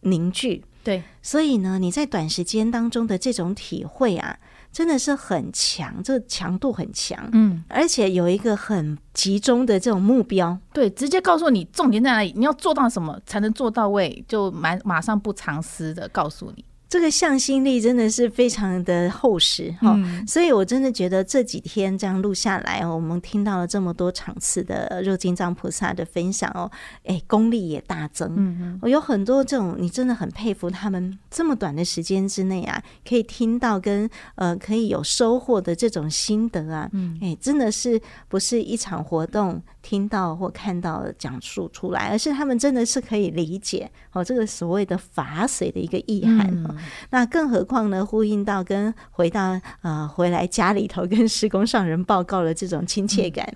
[0.00, 0.64] 凝聚。
[0.82, 4.38] 对，所以呢，你在短时间当中的这种体会啊，
[4.72, 16.64] 真的是很强，这强度很强，嗯，而且有一个很集中的这种目标，对，直接告诉你重点在哪里，你要做到什么才能做到位，就马马上不藏私的告诉你。
[16.90, 26.68] 这个向心力真的是非常的厚实哈，嗯、所以我真的觉得这几天这样录下来，我们听到了这么多场次的肉金藏菩萨的分享哦，
[27.04, 28.34] 哎，功力也大增。
[28.36, 46.50] 嗯，我有很多这种，你真的很佩服他们这么短的时间之内啊，可以听到跟呃可以有收获的这种心得啊，嗯，哎，真的是不是一场活动听到或看到讲述出来，而是他们真的是可以理解哦，这个所谓的法水的一个意涵。
[46.50, 46.79] 嗯
[47.10, 48.04] 那更何况呢？
[48.04, 53.52] 呼应到跟回到呃回来家里头跟师公上人报告的这种亲切感，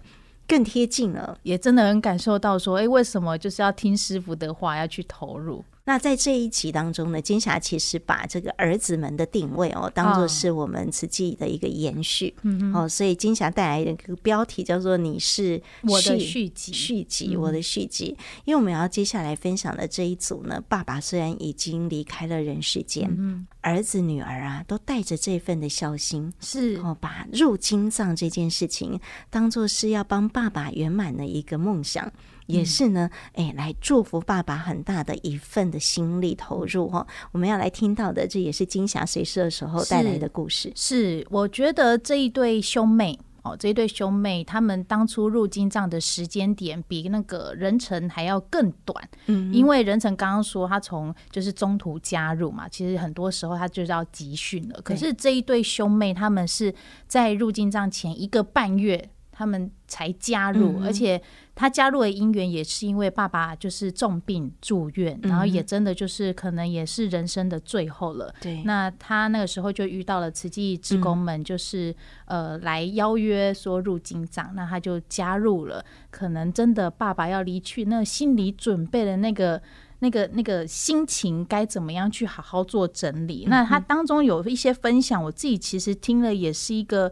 [0.46, 5.64] 更贴近了，也真的很感受到说，哎，为什么就是要听师傅的话，要去投入？
[5.86, 12.34] 那在这一集当中呢，金霞其实把这个儿子们的定位哦，当做是我们慈济的一个延续，
[12.72, 18.16] 哦，哦，所以金霞带来一个标题叫做“你是我的续集”，续集，我的续集。
[18.18, 29.00] 嗯、因为我们要接下来分享的这一组呢，爸爸虽然已经离开了人世间，嗯、儿子女儿啊，都带着这份的孝心，是哦，把入金藏这件事情
[29.30, 32.12] 当做是要帮爸爸圆满的一个梦想。
[32.46, 37.06] 也是呢，哎，来祝福爸爸很大的一份的心力投入哦。
[37.32, 40.70] 我们要来听到的，这也是金霞随时的时候带来的故事。
[40.76, 49.08] 是，是，我觉得这一对兄妹哦，这一对兄妹，他们当初入金藏的时间点比那个人成还要更短。
[49.26, 54.80] 嗯，因为人成刚刚说他从就是中途加入嘛，其实很多时候他就是要集训了。
[54.82, 56.74] 可是这一对兄妹，他们是
[57.06, 59.10] 在入金藏前一个半月。
[59.36, 61.20] 他们才加入，嗯、而且
[61.56, 68.32] 他加入的因缘也是因为爸爸就是重病住院，嗯、然后也真的就是可能也是人生的最后了。
[68.40, 71.90] 对，那他那个时候就遇到了慈济职工们，就是、
[72.26, 75.84] 嗯、呃来邀约说入金藏，那他就加入了。
[76.12, 79.60] 可能真的爸爸要离去，那心理准备的那个
[79.98, 83.46] 那个那个心情该怎么样去好好做整理？
[83.46, 87.10] 嗯、那他当中有一些分享，我自己其实听了也是一个。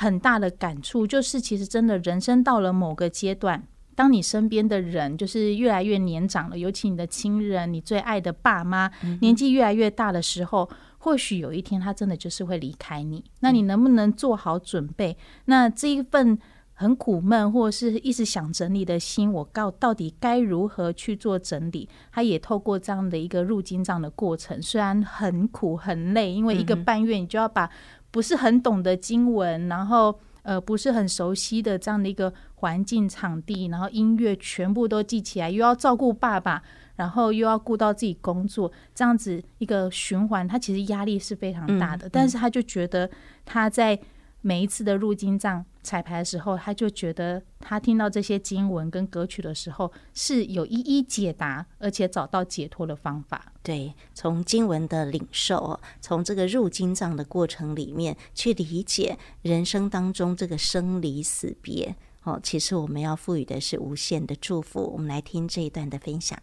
[0.00, 3.60] 很大的感触就是，其实真的人生到了某个阶段，
[3.96, 8.88] 当你身边的人就是越来越年长了，尤其你的亲人、你最爱的爸妈，
[9.20, 13.24] 年纪越来越大的时候，或许有一天他真的就是会离开你。
[13.40, 15.16] 那你能不能做好准备？
[15.46, 16.38] 那这一份
[16.74, 21.88] 很苦闷或者是一直想整理的心，我告到底该如何去做整理？
[22.12, 27.68] 他也透过这样的一个入金藏的过程，虽然很苦很累，因为一个半月你就要把。
[28.10, 36.62] 不是很懂得经文，然后呃不是很熟悉的这样的一个环境场地，然后音乐全部都记起来，又要照顾爸爸，
[36.96, 42.08] 然后又要顾到自己工作，这样子一个循环，他其实压力是非常大的。
[42.08, 43.10] 但是他就觉得
[43.44, 43.98] 他在。
[44.40, 53.52] 每一次的入金藏彩排的时候，他就觉得他听到这些经文跟歌曲的时候，是有一一解答，而且找到解脱的方法。
[53.68, 61.94] 对，从经文的领受，从这个入金藏的过程里面去理解人生当中这个生离死别。
[62.22, 64.82] 哦，其实我们要赋予的是无限的祝福。
[64.94, 66.38] 我们来听这一段的分享。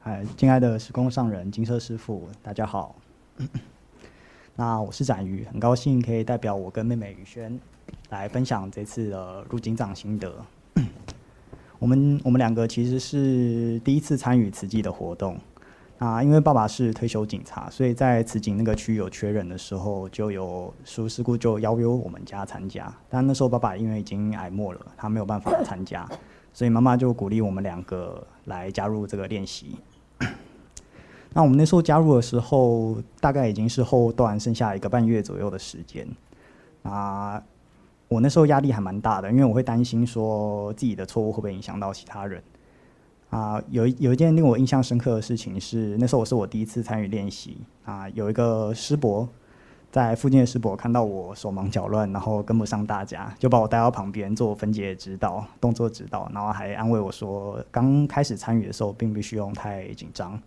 [0.00, 2.96] 嗨，敬爱的时空上人、金色师傅，大家好。
[4.56, 7.60] 那我是展瑜，很高兴可以代表我跟妹妹雨轩
[8.08, 10.44] 来分享这次的入金藏心得。
[11.78, 15.38] 我们我们两个其实是第一次参与慈济的活动。
[15.98, 22.92] 那因为爸爸是退休警察，所以在慈济那个区有缺人的时候，就有叔师姑就邀约我们家参加。
[23.08, 26.06] 但那时候爸爸因为已经癌末了，他没有办法 参加，
[26.52, 29.76] 所以妈妈就鼓励我们两个来加入这个练习。
[31.32, 36.06] 那我们那时候加入的时候，大概已经是后段剩下一个半月左右的时间。
[36.82, 37.42] 啊，
[38.08, 42.42] 我那时候压力还蛮大的，因为我会担心说自己的错误会不会影响到其他人。
[43.30, 47.58] 啊，有一有一件令我印象深刻的事情是，那时候我是我第一次参与练习。
[47.84, 49.28] 啊，有一个师伯
[49.90, 60.40] 在附近的师伯看到我手忙脚乱，然后跟不上大家，就把我带到旁边做分解指导、动作指导，然后还安慰我说，刚开始参与的时候并不需要太紧张。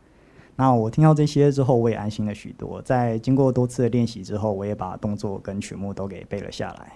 [0.56, 2.82] 那我听到这些之后，我也安心了许多。
[2.82, 6.94] 在经过多次的练习之后，我也把动作跟曲目都给背了下来。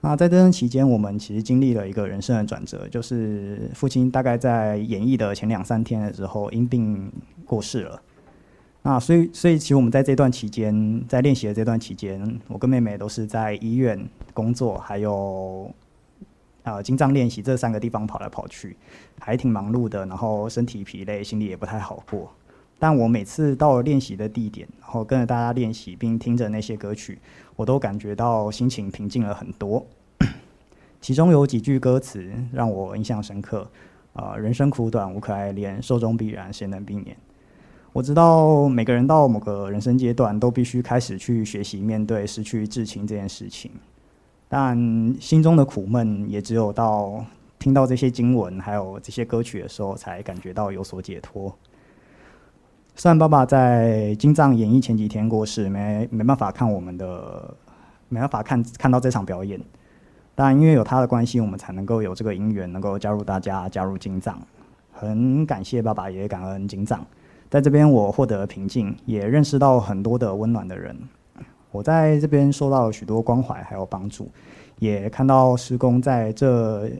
[0.00, 7.10] 那在这段期间，我们其实经历了一个人生的转折，就是父亲大概在演绎的前两三天的时候因病
[7.44, 8.00] 过世了。
[8.82, 15.68] 那所以，所以其实我们在这段期间，在练习的这段期间，我跟妹妹都是在医院工作，还有
[16.62, 18.76] 呃经藏练习这三个地方跑来跑去，
[19.18, 22.32] 还挺忙碌的，然后身体疲累，心里也不太好过。
[22.78, 27.18] 但我每次到了练习的地点，然后跟着大家练习，并听着那些歌曲，
[27.58, 29.84] 我都感觉到心情平静了很多。
[31.02, 33.68] 其中有几句歌词让我印象深刻，
[34.12, 37.16] 啊、人生苦短，无可爱恋，寿终必然，谁能避免？
[37.92, 43.72] 我知道每个人到某个人生阶段都必须开始去学习面对失去至亲这件事情，
[44.48, 44.78] 但
[45.18, 47.24] 心中的苦闷也只有到
[47.58, 51.52] 听到这些经文还有这些歌曲的时候，才感觉到有所解脱。
[53.00, 57.54] 虽然爸爸在金藏演艺前几天过世，没没办法看我们的，
[58.08, 59.60] 没办法看看到这场表演。
[60.34, 64.36] 但因为有他的关系，我们才能够有这个因缘，能够加入大家，加入金藏。
[64.90, 67.06] 很感谢爸爸，也感恩金藏。
[67.48, 70.96] 在这边，我获得平静，也认识到很多的温暖的人。
[71.70, 74.28] 我在这边受到了许多关怀，还有帮助，
[74.80, 76.90] 也看到师公在这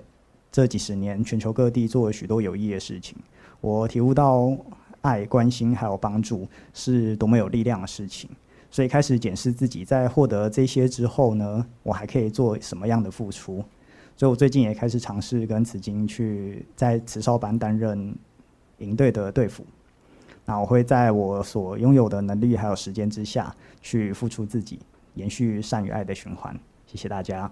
[0.53, 3.19] 这几十年全球各地做了许多有益的事情。
[3.61, 4.57] 我体悟到
[5.03, 8.29] 爱、关心还有帮助是多么有力量的事情。
[8.71, 13.65] 所以开始检视自己，在获得这些之后呢，我还可以做什么样的付出？
[14.15, 18.15] 所以我最近也开始尝试跟慈金去在慈少班担任
[18.79, 19.65] 营队的队辅。
[20.45, 24.79] 那我会在我所拥有的能力还有时间之下去付出自己，
[25.15, 26.55] 延续善与爱的循环。
[26.87, 27.51] 谢谢大家。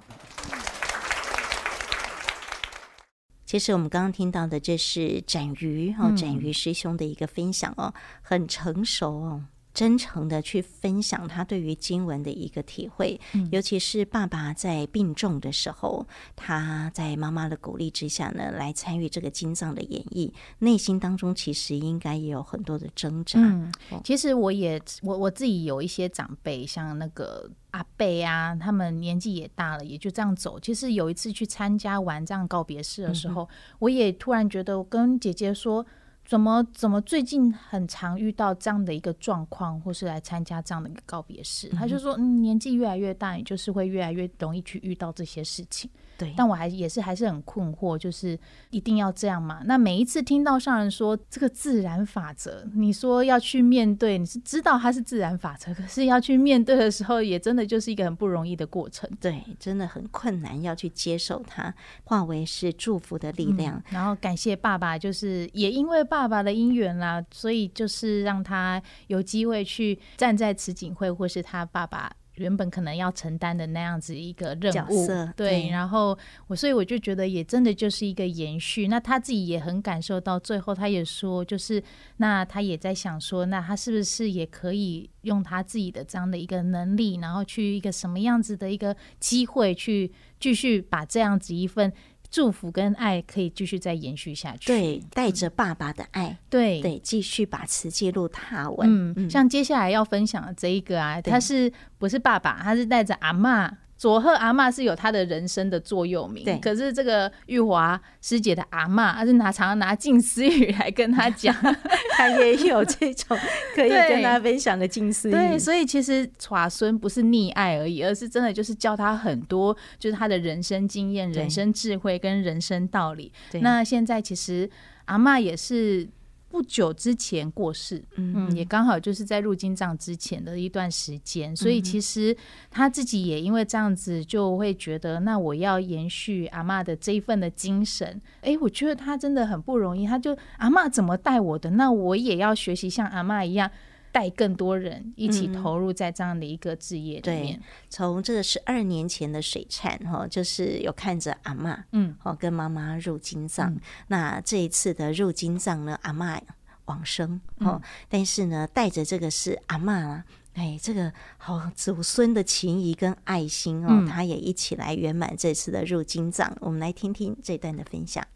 [3.46, 9.44] 其实我们刚刚听到的，这是展瑜哦，展瑜师兄的一个分享哦，很成熟哦。
[9.72, 23.38] 真诚的去分享他对于经文的一个体会，嗯、尤其是爸爸在病重的时候，他在妈妈的鼓励之下呢，来参与这个经藏的演绎，内心当中其实应该也有很多的挣扎。
[23.38, 23.70] 嗯，
[24.02, 30.58] 其实我也我我自己有一些长辈，像那个阿贝啊，他们年纪也大了，也就这样走。
[30.58, 33.48] 其实有一次去参加完这样告别式的时候，嗯、
[33.80, 35.84] 我也突然觉得，我跟姐姐说。
[36.26, 41.68] 怎么怎么最近很常遇到这样的一个状况，或是来参加这样的一个告别式？
[41.68, 45.88] 他就说，嗯，年纪越来越大，你就是会越来越容易去遇到这些事情。
[46.18, 48.38] 对，但我还也是还是很困惑，就是
[48.70, 49.60] 一定要这样嘛？
[49.66, 59.08] 那每一次听到上人说这个自然法则，你说要去面对，你是知道它是自然法则，可是要去面对的时候，也真的就是一个很不容易的过程。
[59.20, 61.72] 对，真的很困难，要去接受它，
[62.04, 63.76] 化为是祝福的力量。
[63.76, 72.10] 嗯，然后感谢爸爸，就是也因为爸爸爸的姻缘啦，所以就是让他有机会去站在慈景会，或是他爸爸。
[72.36, 76.14] 原本可能要承担的那样子一个任务，对，对，然后
[76.48, 78.88] 我所以我就觉得也真的就是一个延续。
[78.88, 81.82] 那他自己也很感受到，最后他也说，就是
[82.18, 91.90] 那他也在想说，那他是不是也可以用他自己的这样的一个能力，然后去一个什么样子的一个机会，去继续把这样子一份。
[92.30, 94.66] 祝福跟爱可以继续再延续下去。
[94.66, 98.88] 对，带着爸爸的爱，对对，继续把持记录踏稳。
[98.88, 102.60] 嗯，嗯，像接下来要分享的这一个啊，他是不是爸爸？
[102.62, 103.70] 他是带着阿嬷。
[103.96, 106.58] 佐贺阿嬷是有她的人生的座右铭，对。
[106.58, 111.54] 可是这个玉华师姐的阿嬷，她是拿常常拿近思语来跟她讲，
[112.16, 113.36] 她也有这种
[113.74, 115.32] 可以跟她分享的近思语。
[115.32, 123.32] 对，所以其实耍孙不是溺爱而已，而是真的就是教他很多，就是他的人生经验、人生智慧跟人生道理。
[123.62, 124.68] 那现在其实
[125.06, 126.08] 阿嬷也是。
[126.56, 132.34] 不久之前过世，嗯，也刚好就是在入金藏之前的一段时间，所以其实
[132.70, 138.18] 他自己也因为这样子，就会觉得，那我要延续阿妈的这一份的精神。
[138.40, 143.70] 哎，我觉得他真的很不容易，他就阿妈怎么带我的，那我也要学习像阿妈一样。
[144.16, 147.60] 带更多人一起投入在这样的一个置业里面。
[147.90, 153.74] 从这个十二年前的水产哈，就是有看着阿嬷，嗯，哦，跟妈妈入金藏。
[153.74, 156.40] 嗯、那这一次的入金藏呢，阿嬷
[156.86, 166.56] 往生，哦，嗯、但是呢，带着这个是阿嬷啊，哎，这个好祖孙的情谊跟爱心哦，嗯、他也一起来圆满这次的入金藏。
[166.60, 168.26] 我们来听听这段的分享。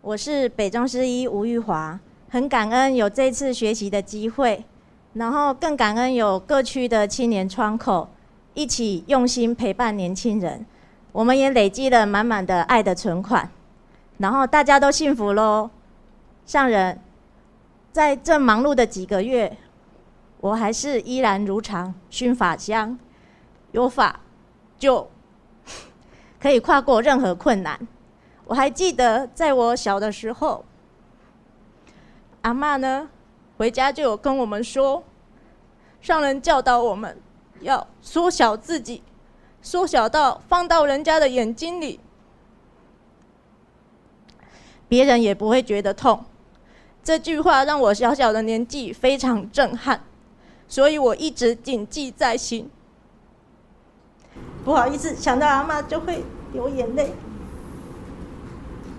[0.00, 4.64] 我是北中师一吴玉华，很感恩有这次学习的机会。
[5.14, 8.08] 然后更感恩有各区的青年窗口
[8.54, 10.64] 一起用心陪伴年轻人，
[11.12, 13.50] 我们也累积了满满的爱的存款，
[14.18, 15.70] 然后大家都幸福喽。
[16.46, 17.00] 上人，
[17.92, 19.56] 在这忙碌的几个月，
[20.40, 22.98] 我还是依然如常熏法香，
[23.72, 24.20] 有法
[24.78, 25.08] 就
[26.40, 27.78] 可以跨过任何困难。
[28.46, 30.64] 我还记得在我小的时候，
[32.42, 33.08] 阿嬷呢，
[33.60, 35.04] 回家就有跟我们说，
[36.00, 37.14] 上人教导我们
[37.60, 39.02] 要缩小自己，
[39.60, 42.00] 缩小到放到人家的眼睛里，
[44.88, 46.24] 别人也不会觉得痛。
[47.04, 50.04] 这句话让我小小的年纪非常震撼，
[50.66, 52.70] 所以我一直谨记在心。
[54.64, 57.12] 不好意思，想到阿妈就会流眼泪。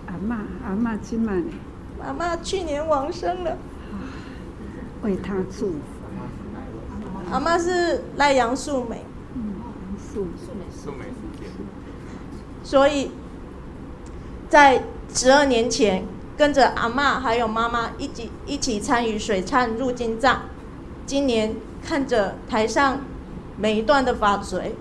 [0.06, 1.44] 阿嬷，阿嬷今晚，
[2.00, 3.58] 阿嬷去年往生了。
[5.02, 5.78] 为他祝福。
[7.30, 9.04] 阿嬷是赖杨素梅。
[9.34, 9.54] 嗯，
[9.98, 11.06] 素素梅素梅。
[12.62, 13.10] 所以，
[14.48, 16.04] 在十二年前，
[16.36, 20.42] 跟着阿嬷还有妈妈一起一起参与水忏入金藏。
[21.04, 23.00] 今年看着台上
[23.58, 24.76] 每一段的法随，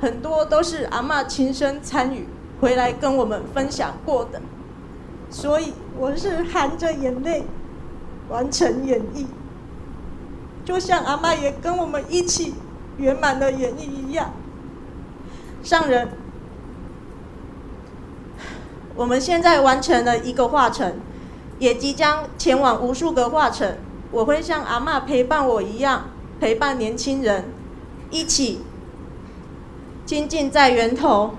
[0.00, 2.26] 很多都是阿嬷亲身参与
[2.60, 4.40] 回来跟我们分享过的，
[5.30, 7.44] 所以我是含着眼泪
[8.28, 9.24] 完成演绎，
[10.64, 12.54] 就像阿嬷也跟我们一起
[12.98, 14.32] 圆满的演绎一样。
[15.62, 16.08] 上人。
[18.94, 20.96] 我们现在完成了一个化程，
[21.58, 23.78] 也即将前往无数个化程。
[24.10, 27.46] 我会像阿嬷陪伴我一样，陪伴年轻人，
[28.10, 28.60] 一起
[30.04, 31.34] 精进在源头，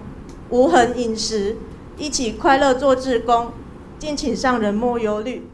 [0.50, 1.58] 无痕饮食，
[1.96, 3.52] 一起快乐做志工。
[4.00, 5.48] 敬请上人莫忧虑。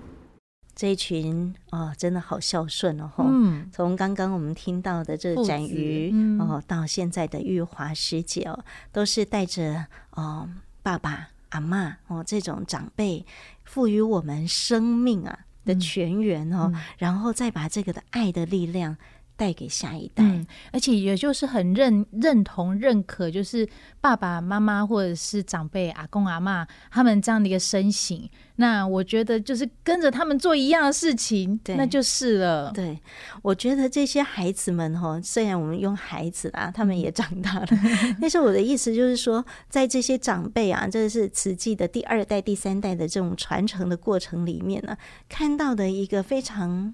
[0.80, 3.12] 这一群哦，真的好孝顺哦！
[3.18, 8.64] 嗯，从刚刚我们听到的这个展鱼、嗯、哦，到现在的玉华师姐哦，
[8.94, 10.50] 都是带着哦
[10.82, 11.28] 爸爸。
[11.50, 13.26] 阿妈哦，这种长辈
[13.66, 18.96] 赋予我们生命啊的泉源哦，嗯、然后再把这个的爱的力量
[19.40, 23.66] 带给下一代，嗯、而且也就是很认认同认可，就是
[24.02, 28.30] 爸爸妈妈或者是长辈阿公阿妈他们这样的一个身形。
[28.58, 32.70] 那我觉得就是跟着他们做一样的事情，对，那就是了。
[32.74, 33.00] 对，
[33.42, 37.68] 我觉得这些孩子们哈，虽然我们用孩子啊，他们也长大了。
[38.20, 44.98] 但是我的意思就是说，在这些长辈啊，这是慈济的第二代、第三代的这种传承的过程里面呢，
[45.30, 46.94] 看到的一个非常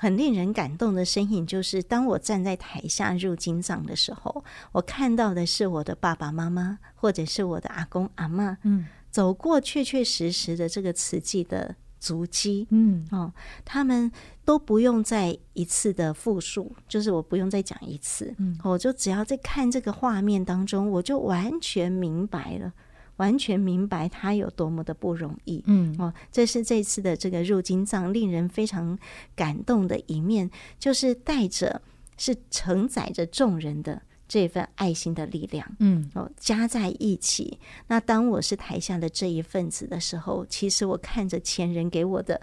[0.00, 4.42] 很令人感动的身影，就是当我站在台下入金藏的时候，
[4.72, 8.86] 我看到的是我的爸爸妈妈，或者是我的阿公阿嬷，嗯。
[9.10, 13.32] 走过确确实实的这个瓷器的足迹，嗯哦，
[13.64, 14.10] 他们
[14.44, 22.72] 都不用再一次的复述，就是我不用再讲一次，嗯，我就只要在看这个画面当中，我就完全明白了，
[23.20, 25.94] 完全明白他有多么的不容易，嗯。
[25.98, 28.98] 哦，这是这次的这个入金藏令人非常
[29.36, 31.82] 感动的一面，就是带着
[32.16, 34.02] 是承载着众人的。
[34.32, 37.58] 这份爱心的力量，嗯，哦，加在一起。
[37.88, 42.40] 那当我是台下的这一份子的时候，其实我看着前人给我的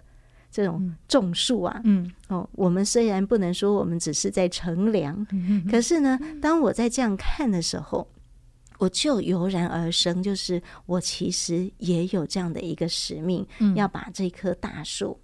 [0.51, 8.05] 这种种树啊，嗯，哦，我们虽然不能说我们只是在乘凉，嗯，可是呢，当我在这样看的时候，
[8.77, 15.19] 我就油然而生，就是我其实也有这样的一个使命，嗯，要把这棵大树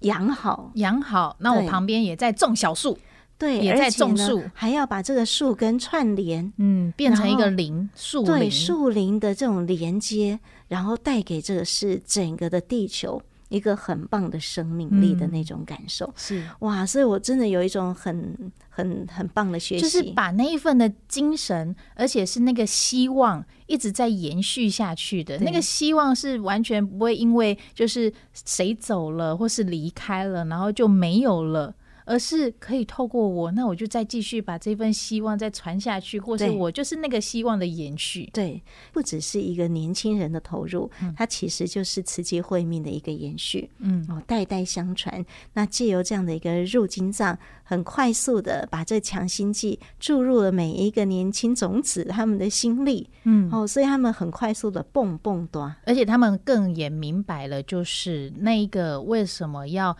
[0.00, 1.36] 养好，养好。
[1.40, 2.98] 那我旁边也在种小树。
[3.38, 10.38] 对，也在种树，还要把这个树根串联，嗯，变成一个林树林，对树林的这种连接，
[10.68, 16.06] 然后带给这个是整个的地球一个很棒的生命力的那种感受。
[16.06, 25.38] 嗯、是哇，所以我真的有一种很很很棒的学习，就是把那一份的精神，而且是那个希望一直在延续下去的。
[25.40, 31.74] 那个希望是完全不会因为就是谁走了或是离开了，然后就没有了。
[32.10, 38.28] 而是可以透过我，那我就再继续把这份希望再传下去，或是我就是那个希望的延续。
[38.32, 38.60] 对，
[38.92, 43.70] 不只是一个年轻人的投入，嗯、它其实就是慈济会命的一个延续。
[43.78, 45.24] 嗯，哦，代代相传。
[45.52, 53.08] 那借由这样的一个入金藏，很快速的把这强心剂注入了每一个年轻种子他们的心力。
[53.22, 59.96] 嗯，哦，所以他们很快速的蹦蹦多，而且他们更也明白了，就是那一个为什么要。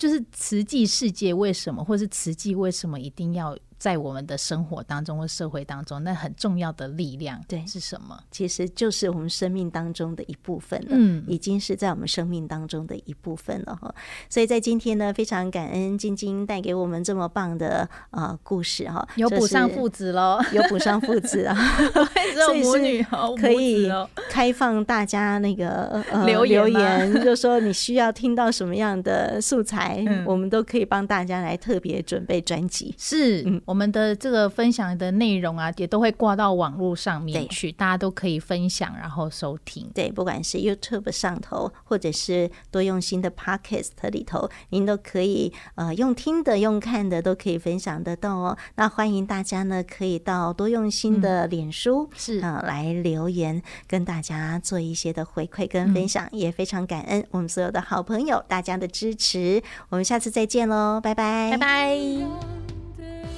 [0.00, 8.22] 就是慈济世界为什么，或是慈济为什么一定要在我们的生活当中或社会当中，那很重要的力量，对，是什么？
[8.30, 13.92] 其实就是我们生命当中的一部分了，嗯，已经是在我们生命当中的一部分了哈。
[14.28, 21.56] 所以在今天呢，非常感恩晶晶带给我们这么棒的呃故事哈，有补上父子喽， 有补上父子啊，
[22.44, 23.02] 所以母女
[23.40, 23.90] 可以
[24.28, 32.94] 开放大家那个呃留言，留言就说你需要听到什么样的素材，嗯、我们都可以帮大家来特别准备专辑。
[32.98, 33.62] 是，嗯。
[33.70, 39.88] 我们的这个分享的内容啊，也都会挂到网络上面去，大家都可以分享，然后收听。
[39.94, 48.58] 对，不管是 YouTube 上头，或者是多用心的 Podcast 里头，您都可以呃用听的、用看的都可以分享得到哦。
[48.74, 59.62] 那欢迎大家呢，可以到多用心的脸书、嗯、是啊、呃、来留言，跟大家做一些的回馈跟分享，嗯、也非常感恩我们所有的好朋友大家的支持。
[59.90, 62.69] 我们下次再见喽，拜拜，拜拜。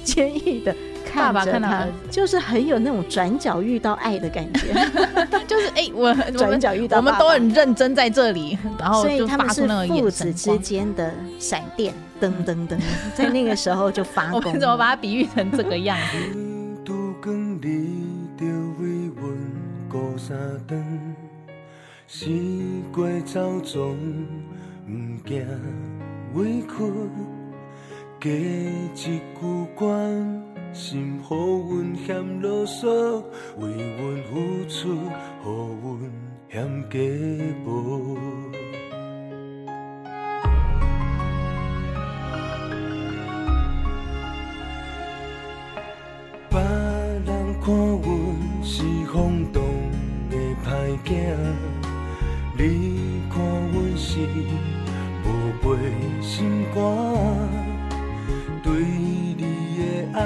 [0.03, 0.75] 坚毅的
[1.05, 4.73] 看着他，就是很有那种转角遇到爱的感觉，
[5.47, 12.77] 就是哎、欸， 我转角遇到爸爸，我们都很认真在这里，然后所以他们是父子之间的闪电，噔噔噔，
[13.15, 14.41] 在那个时候就发光。
[14.43, 16.17] 我们怎么把它比喻成这个样子？
[28.23, 29.19] 加一句
[29.75, 29.91] 关
[30.71, 33.21] 心，予阮嫌啰嗦，
[33.57, 34.95] 为阮付出，
[35.43, 35.45] 予
[35.83, 36.09] 阮
[36.49, 36.55] 嫌
[36.89, 36.97] 假
[37.65, 38.17] 无。
[46.49, 46.61] 别
[47.25, 47.27] 人
[47.59, 49.61] 看阮是放荡
[50.29, 51.11] 的歹囝，
[52.57, 53.35] 你看
[53.73, 54.21] 阮是
[55.25, 55.27] 无
[55.61, 55.67] 赔
[56.21, 57.62] 心肝。
[58.63, 59.43] 对你
[59.77, 60.21] 的爱，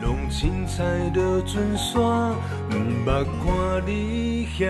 [0.00, 0.82] 拢凊彩
[1.14, 2.72] 落阵线，毋
[3.04, 3.46] 捌看
[3.86, 4.66] 你嫌，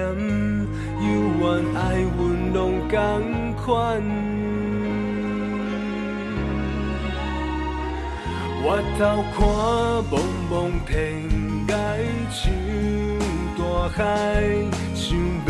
[1.00, 1.06] 犹
[1.38, 1.44] 原
[1.76, 2.58] 爱阮拢
[2.88, 2.94] 同
[3.54, 3.64] 款。
[8.68, 9.00] 我头
[9.30, 9.38] 看
[10.10, 10.12] 茫
[10.50, 10.52] 茫
[10.88, 10.90] 天
[11.68, 11.70] 涯
[12.32, 12.42] 像
[13.56, 13.60] 大
[13.94, 13.96] 海，
[14.92, 15.46] 想要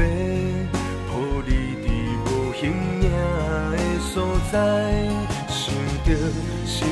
[1.08, 1.10] 抱
[1.46, 1.50] 你
[1.82, 1.84] 伫
[2.26, 2.62] 无形
[3.00, 3.08] 影
[3.72, 4.14] 的所
[4.52, 4.54] 在，
[5.48, 5.64] 想
[6.04, 6.08] 着。
[6.66, 6.86] 心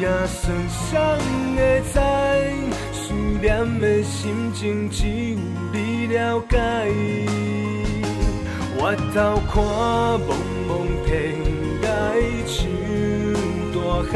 [0.00, 1.18] 微啊酸酸
[1.56, 1.98] 的知，
[2.92, 5.38] 思念的心情只有
[5.72, 6.56] 你了解。
[8.78, 9.62] 我头看
[10.24, 10.28] 茫
[10.66, 10.70] 茫
[11.04, 11.08] 天
[11.82, 11.84] 涯
[12.46, 12.56] 像
[13.74, 13.76] 大
[14.10, 14.14] 海，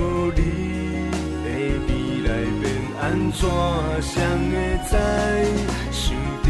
[0.34, 0.38] 你
[1.44, 1.46] 的
[1.86, 1.88] 未
[2.26, 2.28] 来
[2.60, 2.62] 变
[3.00, 3.38] 安怎，
[4.02, 4.12] 谁
[4.50, 4.52] 会
[4.88, 4.92] 知？
[5.92, 6.02] 想
[6.42, 6.46] 着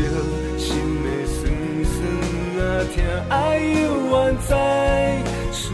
[0.57, 0.67] 心
[1.05, 1.37] 的酸
[1.93, 1.95] 酸
[2.59, 2.65] 啊
[2.95, 2.97] 痛，
[3.29, 4.13] 爱犹原
[4.49, 4.53] 在。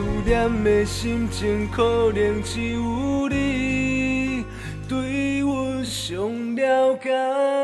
[0.00, 4.44] 思念的心情，可能只有你
[4.88, 6.16] 对我最
[6.56, 7.59] 了解。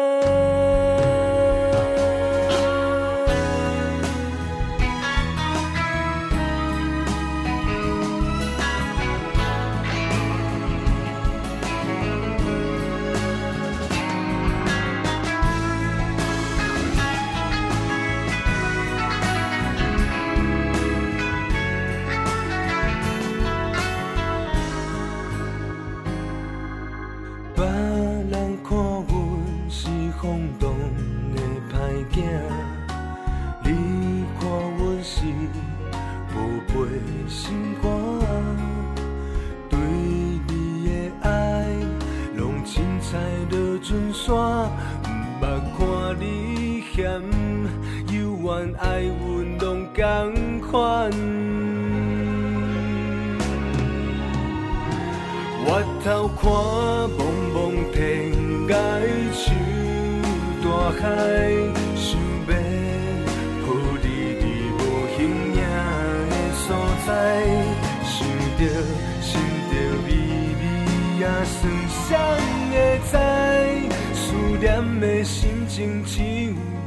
[75.76, 76.22] 情只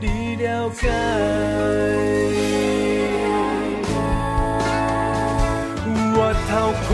[0.01, 0.89] 你了解，
[6.15, 6.17] 我
[6.49, 6.49] 头
[6.87, 6.89] 看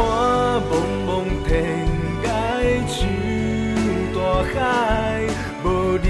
[0.68, 0.74] 茫
[1.08, 1.10] 茫
[1.48, 1.50] 天
[2.26, 2.28] 涯
[2.86, 3.00] 像
[4.14, 4.18] 大
[4.52, 4.60] 海，
[5.64, 5.66] 无
[6.04, 6.06] 你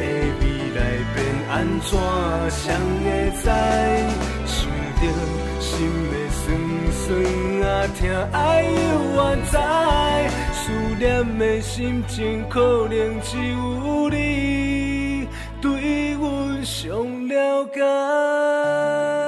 [0.00, 0.02] 的
[0.40, 0.42] 未
[0.74, 0.78] 来
[1.12, 1.14] 变
[1.50, 1.52] 安
[1.82, 1.92] 怎，
[2.48, 2.64] 谁
[3.04, 3.04] 会
[3.36, 3.44] 知？
[4.46, 4.56] 想
[4.96, 5.04] 到
[5.60, 5.68] 心
[6.08, 6.42] 会酸
[6.90, 7.04] 酸
[7.68, 7.68] 啊，
[8.00, 8.00] 疼
[8.32, 8.72] 爱犹
[9.14, 9.20] 原
[9.52, 9.54] 在，
[10.54, 11.04] 思念
[11.38, 12.18] 的心情
[12.48, 14.59] 可能只有你。
[16.82, 19.19] 就了解